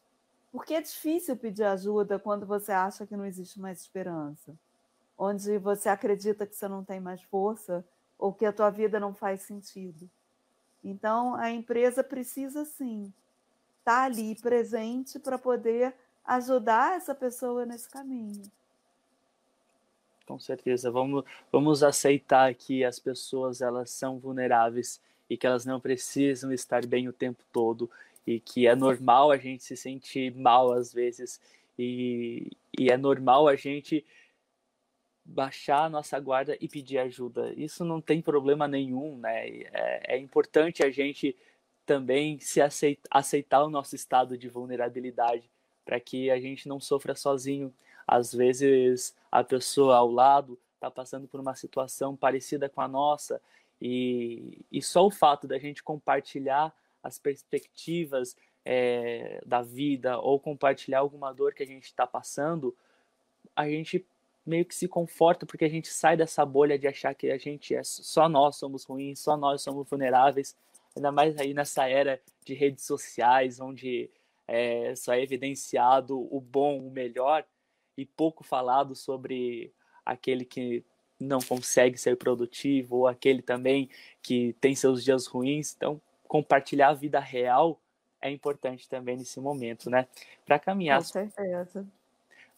Porque 0.51 0.75
é 0.75 0.81
difícil 0.81 1.35
pedir 1.35 1.63
ajuda 1.63 2.19
quando 2.19 2.45
você 2.45 2.71
acha 2.71 3.07
que 3.07 3.17
não 3.17 3.25
existe 3.25 3.59
mais 3.59 3.81
esperança, 3.81 4.53
onde 5.17 5.57
você 5.57 5.89
acredita 5.89 6.45
que 6.45 6.55
você 6.55 6.67
não 6.67 6.83
tem 6.83 6.99
mais 6.99 7.23
força 7.23 7.83
ou 8.19 8.31
que 8.31 8.45
a 8.45 8.53
tua 8.53 8.69
vida 8.69 8.99
não 8.99 9.15
faz 9.15 9.41
sentido. 9.41 10.09
Então, 10.83 11.35
a 11.35 11.49
empresa 11.49 12.03
precisa 12.03 12.65
sim 12.65 13.13
estar 13.79 13.95
tá 13.95 14.03
ali 14.03 14.35
presente 14.35 15.17
para 15.19 15.37
poder 15.37 15.93
ajudar 16.25 16.97
essa 16.97 17.13
pessoa 17.13 17.65
nesse 17.65 17.89
caminho. 17.89 18.43
Com 20.25 20.39
certeza, 20.39 20.89
vamos, 20.89 21.25
vamos 21.51 21.83
aceitar 21.83 22.53
que 22.53 22.83
as 22.83 22.97
pessoas 22.97 23.61
elas 23.61 23.91
são 23.91 24.19
vulneráveis 24.19 25.01
e 25.29 25.35
que 25.35 25.45
elas 25.45 25.65
não 25.65 25.79
precisam 25.79 26.51
estar 26.51 26.85
bem 26.85 27.07
o 27.09 27.13
tempo 27.13 27.43
todo 27.51 27.89
e 28.25 28.39
que 28.39 28.65
é 28.65 28.75
normal 28.75 29.31
a 29.31 29.37
gente 29.37 29.63
se 29.63 29.75
sentir 29.75 30.33
mal 30.33 30.71
às 30.71 30.93
vezes 30.93 31.41
e, 31.77 32.51
e 32.77 32.89
é 32.89 32.97
normal 32.97 33.47
a 33.47 33.55
gente 33.55 34.05
baixar 35.25 35.85
a 35.85 35.89
nossa 35.89 36.19
guarda 36.19 36.57
e 36.59 36.67
pedir 36.67 36.97
ajuda. 36.97 37.53
Isso 37.55 37.85
não 37.85 38.01
tem 38.01 38.21
problema 38.21 38.67
nenhum, 38.67 39.17
né? 39.17 39.47
É, 39.47 40.15
é 40.15 40.17
importante 40.17 40.83
a 40.83 40.91
gente 40.91 41.35
também 41.85 42.39
se 42.39 42.61
aceitar, 42.61 43.07
aceitar 43.11 43.63
o 43.63 43.69
nosso 43.69 43.95
estado 43.95 44.37
de 44.37 44.49
vulnerabilidade 44.49 45.49
para 45.85 45.99
que 45.99 46.29
a 46.29 46.39
gente 46.39 46.67
não 46.67 46.79
sofra 46.79 47.15
sozinho. 47.15 47.73
Às 48.07 48.33
vezes 48.33 49.15
a 49.31 49.43
pessoa 49.43 49.97
ao 49.97 50.11
lado 50.11 50.59
está 50.75 50.91
passando 50.91 51.27
por 51.27 51.39
uma 51.39 51.55
situação 51.55 52.15
parecida 52.15 52.67
com 52.67 52.81
a 52.81 52.87
nossa 52.87 53.41
e, 53.81 54.59
e 54.71 54.81
só 54.81 55.05
o 55.05 55.11
fato 55.11 55.47
da 55.47 55.57
gente 55.57 55.81
compartilhar 55.83 56.73
as 57.01 57.17
perspectivas 57.17 58.35
é, 58.65 59.41
da 59.45 59.61
vida 59.61 60.17
ou 60.19 60.39
compartilhar 60.39 60.99
alguma 60.99 61.33
dor 61.33 61.53
que 61.53 61.63
a 61.63 61.67
gente 61.67 61.85
está 61.85 62.07
passando, 62.07 62.75
a 63.55 63.67
gente 63.67 64.05
meio 64.45 64.65
que 64.65 64.75
se 64.75 64.87
conforta 64.87 65.45
porque 65.45 65.65
a 65.65 65.69
gente 65.69 65.87
sai 65.87 66.17
dessa 66.17 66.45
bolha 66.45 66.77
de 66.77 66.87
achar 66.87 67.13
que 67.13 67.31
a 67.31 67.37
gente 67.37 67.73
é 67.73 67.81
só 67.83 68.27
nós 68.27 68.57
somos 68.57 68.83
ruins, 68.83 69.19
só 69.19 69.37
nós 69.37 69.61
somos 69.61 69.87
vulneráveis, 69.89 70.55
ainda 70.95 71.11
mais 71.11 71.37
aí 71.37 71.53
nessa 71.53 71.87
era 71.87 72.21
de 72.43 72.53
redes 72.53 72.85
sociais 72.85 73.59
onde 73.59 74.09
é, 74.47 74.93
só 74.95 75.13
é 75.13 75.21
evidenciado 75.21 76.19
o 76.19 76.41
bom, 76.41 76.85
o 76.85 76.91
melhor 76.91 77.45
e 77.97 78.05
pouco 78.05 78.43
falado 78.43 78.95
sobre 78.95 79.73
aquele 80.05 80.43
que 80.43 80.83
não 81.19 81.39
consegue 81.39 81.97
ser 81.97 82.17
produtivo 82.17 82.97
ou 82.97 83.07
aquele 83.07 83.41
também 83.41 83.89
que 84.21 84.53
tem 84.59 84.75
seus 84.75 85.03
dias 85.03 85.25
ruins. 85.25 85.73
Então, 85.75 86.01
compartilhar 86.27 86.89
a 86.89 86.93
vida 86.93 87.19
real 87.19 87.79
é 88.21 88.29
importante 88.29 88.87
também 88.89 89.17
nesse 89.17 89.39
momento, 89.39 89.89
né? 89.89 90.07
Para 90.45 90.59
caminhar. 90.59 90.99
Com 90.99 91.05
certeza. 91.05 91.87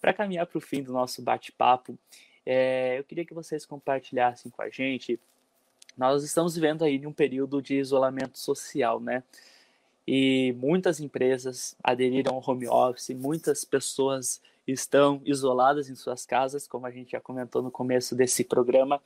Para 0.06 0.13
caminhar 0.13 0.46
para 0.46 0.60
o 0.60 0.62
fim 0.62 0.84
do 0.84 0.94
nosso 0.94 1.20
bate-papo, 1.20 1.98
é, 2.46 3.00
eu 3.00 3.04
queria 3.04 3.26
que 3.26 3.34
vocês 3.34 3.65
compartilhassem 3.65 4.52
com 4.52 4.62
a 4.62 4.70
gente. 4.70 5.20
Nós 5.98 6.24
estamos 6.24 6.54
vivendo 6.54 6.84
aí 6.84 7.08
um 7.08 7.12
período 7.12 7.60
de 7.60 7.80
isolamento 7.80 8.38
social, 8.38 9.00
né? 9.00 9.24
E 10.08 10.54
muitas 10.60 11.00
empresas 11.00 11.76
aderiram 11.84 12.36
ao 12.36 12.44
home 12.48 12.68
office, 12.68 13.15
muitas 13.15 13.65
pessoas 13.65 14.39
estão 14.68 15.24
isoladas 15.26 15.89
em 15.89 15.96
suas 15.96 16.24
casas, 16.24 16.68
como 16.68 16.86
a 16.86 16.91
gente 16.91 17.13
já 17.13 17.20
comentou 17.20 17.63
no 17.63 17.72
começo 17.72 18.15
desse 18.15 18.44
programa, 18.44 19.02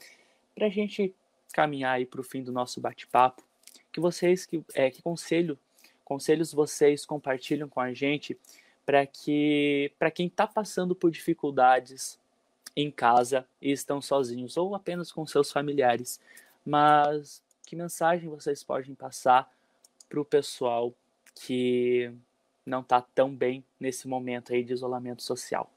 para 0.53 0.67
a 0.67 0.69
gente 0.69 1.15
caminhar 1.53 1.93
aí 1.93 2.05
para 2.05 2.19
o 2.19 2.25
fim 2.25 2.43
do 2.43 2.51
nosso 2.51 2.81
bate-papo. 2.81 3.41
Que 3.89 4.01
vocês, 4.01 4.45
que, 4.45 4.61
é, 4.73 4.91
que 4.91 5.01
conselho, 5.01 5.57
conselhos 6.03 6.51
vocês 6.51 7.05
compartilham 7.05 7.69
com 7.69 7.79
a 7.79 7.93
gente 7.93 8.37
para 8.89 9.05
que 9.05 9.93
para 9.99 10.09
quem 10.09 10.25
está 10.25 10.47
passando 10.47 10.95
por 10.95 11.11
dificuldades 11.11 12.19
em 12.75 12.89
casa 12.89 13.47
e 13.61 13.71
estão 13.71 14.01
sozinhos 14.01 14.57
ou 14.57 14.73
apenas 14.73 15.11
com 15.11 15.27
seus 15.27 15.51
familiares, 15.51 16.19
mas 16.65 17.43
que 17.67 17.75
mensagem 17.75 18.27
vocês 18.27 18.63
podem 18.63 18.95
passar 18.95 19.47
para 20.09 20.19
o 20.19 20.25
pessoal 20.25 20.91
que 21.35 22.11
não 22.65 22.81
está 22.81 22.99
tão 22.99 23.31
bem 23.31 23.63
nesse 23.79 24.07
momento 24.07 24.53
aí 24.53 24.63
de 24.63 24.73
isolamento 24.73 25.21
social? 25.21 25.71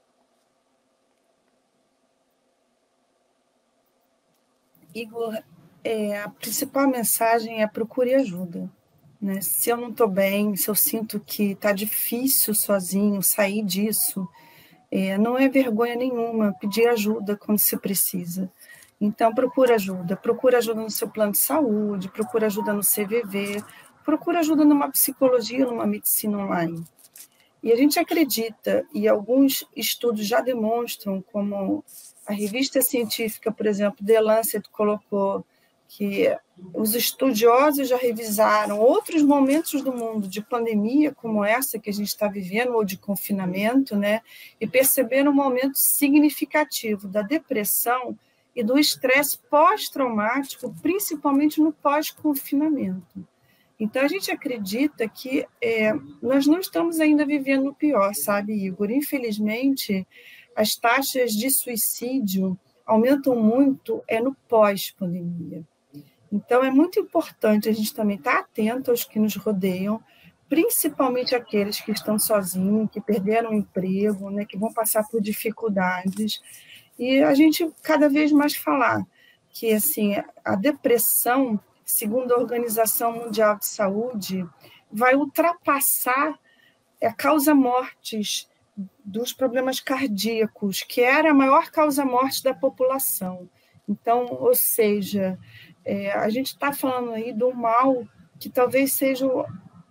Igor, 4.91 5.37
é, 5.83 6.19
a 6.19 6.29
principal 6.29 6.87
mensagem 6.87 7.61
é 7.61 7.67
procure 7.67 8.15
ajuda. 8.15 8.67
Né? 9.23 9.39
Se 9.39 9.69
eu 9.69 9.77
não 9.77 9.89
estou 9.89 10.09
bem, 10.09 10.53
se 10.57 10.69
eu 10.69 10.75
sinto 10.75 11.17
que 11.17 11.51
está 11.51 11.71
difícil 11.71 12.53
sozinho 12.53 13.23
sair 13.23 13.63
disso, 13.63 14.27
é, 14.91 15.17
não 15.17 15.37
é 15.37 15.47
vergonha 15.47 15.95
nenhuma 15.95 16.53
pedir 16.59 16.89
ajuda 16.89 17.37
quando 17.37 17.57
se 17.57 17.77
precisa. 17.77 18.51
Então, 18.99 19.33
procura 19.33 19.75
ajuda. 19.75 20.17
Procura 20.17 20.57
ajuda 20.57 20.81
no 20.81 20.89
seu 20.89 21.07
plano 21.07 21.31
de 21.31 21.37
saúde, 21.37 22.09
procura 22.09 22.47
ajuda 22.47 22.73
no 22.73 22.81
CVV, 22.81 23.63
procura 24.03 24.39
ajuda 24.39 24.65
numa 24.65 24.91
psicologia, 24.91 25.65
numa 25.65 25.87
medicina 25.87 26.39
online. 26.39 26.83
E 27.63 27.71
a 27.71 27.77
gente 27.77 27.97
acredita, 27.97 28.85
e 28.93 29.07
alguns 29.07 29.65
estudos 29.73 30.27
já 30.27 30.41
demonstram, 30.41 31.23
como 31.31 31.81
a 32.27 32.33
revista 32.33 32.81
científica, 32.81 33.53
por 33.53 33.67
exemplo, 33.67 34.05
The 34.05 34.19
Lancet 34.19 34.69
colocou 34.69 35.45
que 35.95 36.35
os 36.73 36.95
estudiosos 36.95 37.87
já 37.87 37.97
revisaram 37.97 38.79
outros 38.79 39.21
momentos 39.21 39.81
do 39.83 39.93
mundo 39.93 40.27
de 40.27 40.41
pandemia 40.41 41.13
como 41.13 41.43
essa 41.43 41.77
que 41.77 41.89
a 41.89 41.93
gente 41.93 42.07
está 42.07 42.27
vivendo 42.27 42.73
ou 42.73 42.83
de 42.83 42.97
confinamento, 42.97 43.95
né, 43.95 44.21
e 44.59 44.65
perceberam 44.65 45.31
um 45.31 45.35
momento 45.35 45.75
significativo 45.75 47.07
da 47.07 47.21
depressão 47.21 48.17
e 48.55 48.63
do 48.63 48.77
estresse 48.77 49.37
pós-traumático, 49.49 50.73
principalmente 50.81 51.61
no 51.61 51.71
pós-confinamento. 51.71 53.27
Então 53.79 54.01
a 54.01 54.07
gente 54.07 54.31
acredita 54.31 55.07
que 55.07 55.45
é, 55.61 55.93
nós 56.21 56.47
não 56.47 56.59
estamos 56.59 56.99
ainda 56.99 57.25
vivendo 57.25 57.67
o 57.67 57.75
pior, 57.75 58.15
sabe, 58.15 58.53
Igor? 58.53 58.89
Infelizmente, 58.89 60.07
as 60.55 60.75
taxas 60.75 61.33
de 61.33 61.49
suicídio 61.51 62.57
aumentam 62.85 63.35
muito 63.35 64.03
é 64.07 64.19
no 64.19 64.33
pós-pandemia. 64.47 65.63
Então, 66.33 66.63
é 66.63 66.71
muito 66.71 66.99
importante 66.99 67.69
a 67.69 67.71
gente 67.71 67.93
também 67.93 68.17
estar 68.17 68.39
atento 68.39 68.89
aos 68.89 69.03
que 69.03 69.19
nos 69.19 69.35
rodeiam, 69.35 70.03
principalmente 70.49 71.35
aqueles 71.35 71.79
que 71.79 71.91
estão 71.91 72.17
sozinhos, 72.17 72.89
que 72.91 72.99
perderam 72.99 73.51
o 73.51 73.53
emprego, 73.53 74.31
né, 74.31 74.43
que 74.43 74.57
vão 74.57 74.73
passar 74.73 75.07
por 75.07 75.21
dificuldades. 75.21 76.41
E 76.97 77.21
a 77.21 77.35
gente 77.35 77.71
cada 77.83 78.09
vez 78.09 78.31
mais 78.31 78.55
falar 78.55 79.05
que 79.51 79.71
assim 79.71 80.15
a 80.43 80.55
depressão, 80.55 81.59
segundo 81.85 82.33
a 82.33 82.39
Organização 82.39 83.13
Mundial 83.13 83.59
de 83.59 83.67
Saúde, 83.67 84.43
vai 84.91 85.13
ultrapassar 85.13 86.39
a 87.03 87.13
causa 87.13 87.53
mortes 87.53 88.49
dos 89.05 89.33
problemas 89.33 89.79
cardíacos, 89.79 90.81
que 90.81 91.01
era 91.01 91.29
a 91.29 91.33
maior 91.33 91.69
causa 91.69 92.03
morte 92.03 92.43
da 92.43 92.55
população. 92.55 93.47
Então, 93.87 94.25
ou 94.31 94.55
seja, 94.55 95.37
é, 95.85 96.11
a 96.11 96.29
gente 96.29 96.47
está 96.47 96.71
falando 96.71 97.11
aí 97.11 97.33
do 97.33 97.53
mal 97.53 98.07
que 98.39 98.49
talvez 98.49 98.93
seja 98.93 99.27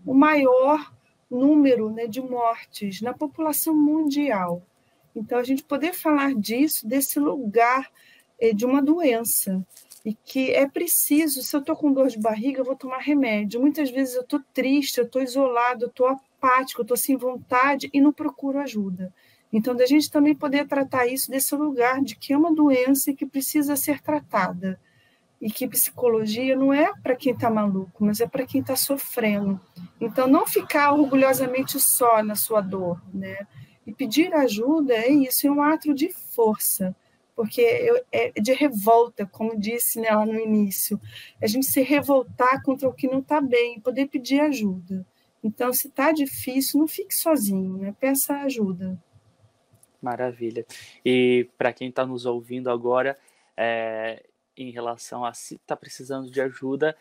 o, 0.05 0.15
maior 0.15 0.93
número 1.31 1.91
né, 1.91 2.07
de 2.07 2.21
mortes 2.21 3.01
na 3.01 3.15
população 3.15 3.75
mundial. 3.75 4.63
Então, 5.15 5.39
a 5.39 5.43
gente 5.43 5.63
poder 5.63 5.95
falar 5.95 6.35
disso, 6.35 6.87
desse 6.87 7.19
lugar 7.19 7.91
é, 8.39 8.53
de 8.53 8.65
uma 8.65 8.83
doença 8.83 9.65
e 10.05 10.15
que 10.15 10.51
é 10.51 10.69
preciso, 10.69 11.43
se 11.43 11.55
eu 11.55 11.61
estou 11.61 11.77
com 11.77 11.93
dor 11.93 12.09
de 12.09 12.19
barriga, 12.19 12.61
eu 12.61 12.65
vou 12.65 12.77
tomar 12.77 12.99
remédio. 12.99 13.61
Muitas 13.61 13.91
vezes 13.91 14.15
eu 14.15 14.23
estou 14.23 14.41
triste, 14.53 14.99
eu 14.99 15.05
estou 15.05 15.23
isolado, 15.23 15.85
eu 15.85 15.89
estou 15.89 16.07
apático, 16.07 16.81
eu 16.81 16.85
estou 16.85 16.97
sem 16.97 17.17
vontade 17.17 17.89
e 17.93 18.01
não 18.01 18.13
procuro 18.13 18.59
ajuda. 18.59 19.15
Então, 19.53 19.77
da 19.77 19.87
gente 19.87 20.11
também 20.11 20.35
poder 20.35 20.67
tratar 20.67 21.07
isso 21.07 21.31
desse 21.31 21.55
lugar 21.55 22.03
de 22.03 22.17
que 22.17 22.33
é 22.33 22.37
uma 22.37 22.55
doença 22.55 23.11
e 23.11 23.15
que 23.15 23.27
precisa 23.27 23.77
ser 23.77 24.01
tratada. 24.01 24.81
E 25.43 25.51
que 25.51 25.67
psicologia 25.67 26.57
não 26.57 26.73
é 26.73 26.91
para 27.03 27.17
quem 27.17 27.35
está 27.35 27.51
maluco, 27.51 28.05
mas 28.05 28.21
é 28.21 28.27
para 28.27 28.47
quem 28.47 28.63
está 28.63 28.77
sofrendo. 28.77 29.61
Então, 30.01 30.27
não 30.27 30.47
ficar 30.47 30.93
orgulhosamente 30.93 31.79
só 31.81 32.23
na 32.23 32.37
sua 32.37 32.61
dor, 32.61 33.03
né? 33.13 33.47
E 33.85 33.93
pedir 33.93 34.33
ajuda 34.33 34.95
é 34.95 35.11
isso, 35.11 35.47
é 35.47 35.51
um 35.51 35.61
ato 35.61 35.93
de 35.93 36.11
força 36.11 36.95
porque 37.35 37.63
é 38.13 38.31
de 38.41 38.53
revolta, 38.53 39.27
como 39.27 39.59
disse 39.59 40.01
né, 40.01 40.11
lá 40.11 40.25
no 40.25 40.39
início, 40.39 41.01
a 41.41 41.47
gente 41.47 41.67
se 41.67 41.81
revoltar 41.81 42.63
contra 42.63 42.89
o 42.89 42.93
que 42.93 43.09
não 43.09 43.21
está 43.21 43.41
bem, 43.41 43.81
poder 43.81 44.07
pedir 44.07 44.41
ajuda. 44.41 45.05
Então, 45.43 45.73
se 45.73 45.89
está 45.89 46.13
difícil, 46.13 46.79
não 46.79 46.87
fique 46.87 47.15
sozinho, 47.15 47.77
né? 47.79 47.95
peça 47.99 48.35
ajuda. 48.43 48.97
Maravilha. 50.01 50.65
E 51.05 51.49
para 51.59 51.73
quem 51.73 51.89
está 51.89 52.07
nos 52.07 52.27
ouvindo 52.27 52.71
agora, 52.71 53.19
é, 53.57 54.25
em 54.57 54.71
relação 54.71 55.25
a 55.25 55.33
se 55.33 55.57
está 55.57 55.77
precisando 55.77 56.31
de 56.31 56.41
ajuda, 56.41 56.97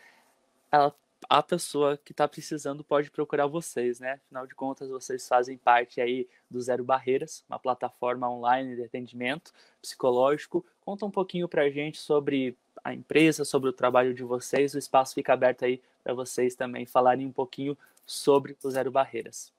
ela 0.72 0.96
a 1.30 1.44
pessoa 1.44 1.98
que 1.98 2.12
está 2.12 2.28
precisando 2.28 2.84
pode 2.84 3.12
procurar 3.12 3.48
vocês, 3.48 4.00
né? 4.00 4.14
Afinal 4.26 4.48
de 4.48 4.56
contas, 4.56 4.90
vocês 4.90 5.28
fazem 5.28 5.58
parte 5.58 6.02
aí 6.02 6.28
do 6.50 6.60
Zero 6.60 6.84
Barreiras, 6.84 7.44
uma 7.48 7.60
plataforma 7.60 8.30
online 8.30 8.76
de 8.76 8.84
atendimento 8.84 9.54
psicológico. 9.82 10.66
Conta 10.82 11.06
um 11.06 11.12
pouquinho 11.12 11.48
para 11.48 11.64
a 11.64 11.70
gente 11.70 12.00
sobre 12.00 12.58
a 12.84 12.94
empresa, 12.94 13.46
sobre 13.46 13.70
o 13.70 13.74
trabalho 13.74 14.14
de 14.14 14.24
vocês. 14.24 14.74
O 14.74 14.80
espaço 14.80 15.14
fica 15.14 15.34
aberto 15.34 15.64
aí 15.64 15.82
para 16.04 16.14
vocês 16.14 16.56
também 16.56 16.86
falarem 16.86 17.28
um 17.28 17.32
pouquinho 17.32 17.78
sobre 18.06 18.58
o 18.64 18.70
Zero 18.70 18.92
Barreiras. 18.92 19.54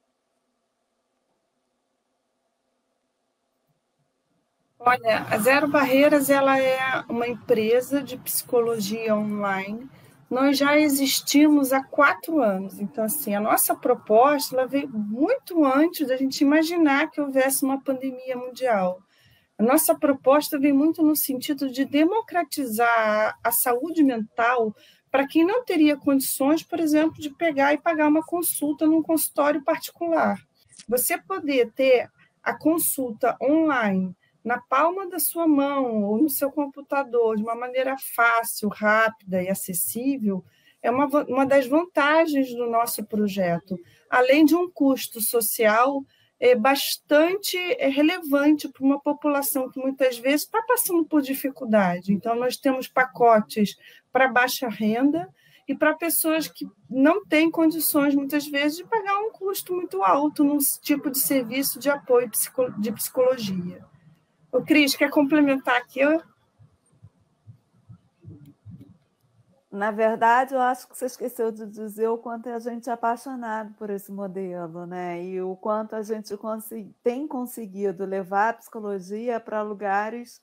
Olha, 4.85 5.27
a 5.31 5.39
Zero 5.39 5.69
Barreiras 5.69 6.29
ela 6.29 6.59
é 6.59 7.05
uma 7.09 7.27
empresa 7.27 8.03
de 8.03 8.17
psicologia 8.17 9.15
online 9.15 9.89
nós 10.33 10.57
já 10.57 10.79
existimos 10.79 11.75
há 11.75 11.85
quatro 11.85 12.41
anos. 12.41 12.81
Então, 12.81 13.05
assim, 13.05 13.35
a 13.35 13.41
nossa 13.41 13.77
proposta 13.77 14.57
ela 14.57 14.67
veio 14.67 14.89
muito 14.89 15.63
antes 15.63 16.09
da 16.09 16.17
gente 16.17 16.41
imaginar 16.41 17.11
que 17.11 17.21
houvesse 17.21 17.63
uma 17.63 17.79
pandemia 17.79 18.35
mundial. 18.35 19.03
A 19.59 19.63
nossa 19.63 19.95
proposta 19.95 20.59
vem 20.59 20.73
muito 20.73 21.03
no 21.03 21.15
sentido 21.15 21.69
de 21.69 21.85
democratizar 21.85 23.39
a 23.45 23.53
saúde 23.53 24.03
mental 24.03 24.75
para 25.11 25.29
quem 25.29 25.45
não 25.45 25.63
teria 25.67 25.99
condições, 25.99 26.63
por 26.63 26.81
exemplo, 26.81 27.21
de 27.21 27.29
pegar 27.29 27.75
e 27.75 27.79
pagar 27.79 28.09
uma 28.09 28.25
consulta 28.25 28.87
num 28.87 29.03
consultório 29.03 29.63
particular. 29.63 30.39
Você 30.89 31.19
poder 31.19 31.71
ter 31.73 32.11
a 32.43 32.55
consulta 32.57 33.37
online 33.39 34.17
na 34.45 34.61
palma 34.61 35.09
da 35.09 35.19
sua 35.19 35.47
mão 35.47 36.05
ou 36.05 36.21
no 36.21 36.29
seu 36.29 36.51
computador 36.51 37.37
de 37.37 37.43
uma 37.43 37.55
maneira 37.55 37.97
fácil, 37.99 38.69
rápida 38.69 39.43
e 39.43 39.49
acessível, 39.49 40.45
é 40.83 40.91
uma, 40.91 41.07
uma 41.07 41.47
das 41.47 41.67
vantagens 41.67 42.53
do 42.55 42.69
nosso 42.69 43.05
projeto, 43.05 43.79
além 44.11 44.45
de 44.45 44.55
um 44.55 44.69
custo 44.69 45.21
social 45.21 46.05
é, 46.41 46.57
bastante 46.57 47.57
é, 47.57 47.89
relevante 47.89 48.69
para 48.69 48.85
uma 48.85 49.01
população 49.01 49.71
que 49.71 49.79
muitas 49.79 50.19
vezes 50.19 50.43
está 50.43 50.61
passando 50.63 51.05
por 51.05 51.23
dificuldade. 51.23 52.13
Então, 52.13 52.35
nós 52.35 52.57
temos 52.57 52.89
pacotes 52.89 53.77
para 54.11 54.27
baixa 54.27 54.69
renda 54.69 55.29
e 55.69 55.75
para 55.75 55.95
pessoas 55.95 56.49
que 56.49 56.67
não 56.91 57.25
têm 57.25 57.49
condições, 57.49 58.17
muitas 58.17 58.45
vezes, 58.49 58.79
de 58.79 58.85
pagar 58.85 59.21
um 59.21 59.31
custo 59.31 59.73
muito 59.73 60.03
alto 60.03 60.43
num 60.43 60.59
tipo 60.59 61.09
de 61.13 61.21
serviço 61.21 61.79
de 61.79 61.89
apoio 61.89 62.29
de 62.79 62.91
psicologia. 62.91 63.92
O 64.53 64.63
Cris, 64.63 64.95
quer 64.95 65.09
complementar 65.09 65.77
aqui? 65.79 66.03
Na 69.71 69.91
verdade, 69.91 70.55
eu 70.55 70.61
acho 70.61 70.87
que 70.87 70.95
você 70.95 71.07
esqueceu 71.07 71.51
de 71.51 71.67
dizer 71.67 72.09
o 72.09 72.19
quanto 72.19 72.51
a 72.51 72.59
gente 72.59 72.91
é 72.91 72.93
apaixonado 72.93 73.73
por 73.79 73.89
esse 73.89 74.13
modelo, 74.13 74.85
né? 74.85 75.25
E 75.25 75.41
o 75.41 75.57
quanto 75.57 75.97
a 75.97 76.03
gente 76.03 76.35
tem 77.03 77.27
conseguido 77.27 78.05
levar 78.05 78.51
a 78.51 78.53
psicologia 78.53 79.41
para 79.41 79.63
lugares 79.63 80.43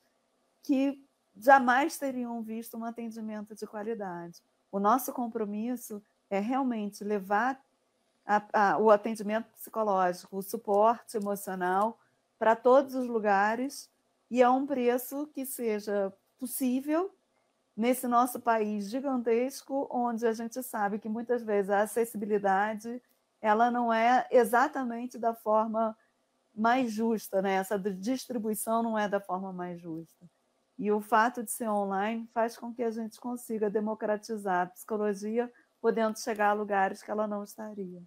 que 0.63 0.99
jamais 1.37 1.95
teriam 1.99 2.41
visto 2.41 2.75
um 2.75 2.83
atendimento 2.83 3.53
de 3.53 3.67
qualidade. 3.67 4.41
O 4.71 4.79
nosso 4.79 5.13
compromisso 5.13 6.01
é 6.31 6.39
realmente 6.39 7.03
levar 7.03 7.61
a, 8.25 8.71
a, 8.71 8.77
o 8.79 8.89
atendimento 8.89 9.51
psicológico, 9.51 10.37
o 10.37 10.41
suporte 10.41 11.15
emocional 11.15 11.99
para 12.39 12.55
todos 12.55 12.95
os 12.95 13.05
lugares 13.05 13.87
e 14.29 14.43
a 14.43 14.51
um 14.51 14.65
preço 14.65 15.27
que 15.27 15.45
seja 15.45 16.13
possível 16.37 17.13
nesse 17.75 18.07
nosso 18.07 18.39
país 18.39 18.89
gigantesco, 18.89 19.87
onde 19.89 20.25
a 20.27 20.33
gente 20.33 20.61
sabe 20.61 20.99
que 20.99 21.09
muitas 21.09 21.43
vezes 21.43 21.69
a 21.69 21.81
acessibilidade 21.81 23.01
ela 23.41 23.71
não 23.71 23.91
é 23.91 24.27
exatamente 24.31 25.17
da 25.17 25.33
forma 25.33 25.97
mais 26.53 26.91
justa, 26.91 27.41
né? 27.41 27.53
Essa 27.53 27.79
distribuição 27.79 28.83
não 28.83 28.99
é 28.99 29.07
da 29.07 29.19
forma 29.19 29.53
mais 29.53 29.79
justa. 29.79 30.25
E 30.77 30.91
o 30.91 30.99
fato 30.99 31.43
de 31.43 31.51
ser 31.51 31.69
online 31.69 32.27
faz 32.33 32.57
com 32.57 32.73
que 32.73 32.83
a 32.83 32.91
gente 32.91 33.19
consiga 33.19 33.69
democratizar 33.69 34.63
a 34.63 34.69
psicologia, 34.69 35.51
podendo 35.81 36.19
chegar 36.19 36.49
a 36.49 36.53
lugares 36.53 37.01
que 37.01 37.11
ela 37.11 37.27
não 37.27 37.43
estaria. 37.43 38.01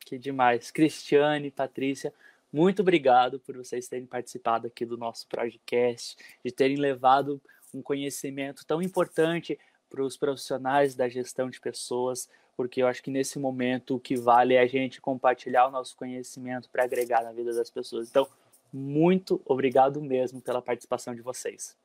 Que 0.00 0.18
demais. 0.18 0.70
Cristiane, 0.70 1.50
Patrícia, 1.50 2.12
muito 2.54 2.82
obrigado 2.82 3.40
por 3.40 3.56
vocês 3.56 3.88
terem 3.88 4.06
participado 4.06 4.68
aqui 4.68 4.86
do 4.86 4.96
nosso 4.96 5.26
podcast, 5.26 6.16
de 6.44 6.52
terem 6.52 6.76
levado 6.76 7.42
um 7.74 7.82
conhecimento 7.82 8.64
tão 8.64 8.80
importante 8.80 9.58
para 9.90 10.04
os 10.04 10.16
profissionais 10.16 10.94
da 10.94 11.08
gestão 11.08 11.50
de 11.50 11.60
pessoas, 11.60 12.28
porque 12.56 12.80
eu 12.80 12.86
acho 12.86 13.02
que 13.02 13.10
nesse 13.10 13.40
momento 13.40 13.96
o 13.96 13.98
que 13.98 14.14
vale 14.14 14.54
é 14.54 14.60
a 14.60 14.68
gente 14.68 15.00
compartilhar 15.00 15.66
o 15.66 15.72
nosso 15.72 15.96
conhecimento 15.96 16.70
para 16.70 16.84
agregar 16.84 17.24
na 17.24 17.32
vida 17.32 17.52
das 17.52 17.70
pessoas. 17.70 18.08
Então, 18.08 18.28
muito 18.72 19.42
obrigado 19.44 20.00
mesmo 20.00 20.40
pela 20.40 20.62
participação 20.62 21.12
de 21.12 21.22
vocês. 21.22 21.76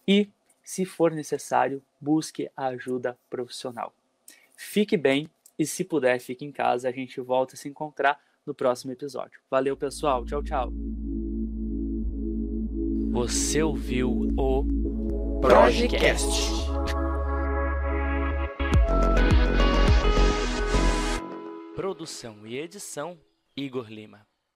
e, 0.07 0.29
se 0.63 0.85
for 0.85 1.11
necessário, 1.11 1.83
busque 1.99 2.49
a 2.55 2.67
ajuda 2.67 3.17
profissional. 3.29 3.93
Fique 4.55 4.95
bem 4.95 5.29
e, 5.59 5.65
se 5.65 5.83
puder, 5.83 6.19
fique 6.19 6.45
em 6.45 6.51
casa. 6.51 6.87
A 6.87 6.91
gente 6.91 7.19
volta 7.19 7.55
a 7.55 7.57
se 7.57 7.67
encontrar 7.67 8.19
no 8.45 8.53
próximo 8.53 8.93
episódio. 8.93 9.41
Valeu, 9.51 9.75
pessoal. 9.75 10.25
Tchau, 10.25 10.41
tchau. 10.41 10.71
Você 13.11 13.61
ouviu 13.61 14.33
o 14.37 15.39
Projecast. 15.41 16.67
Produção 21.75 22.45
e 22.45 22.57
edição 22.57 23.17
Igor 23.55 23.89
Lima. 23.89 24.25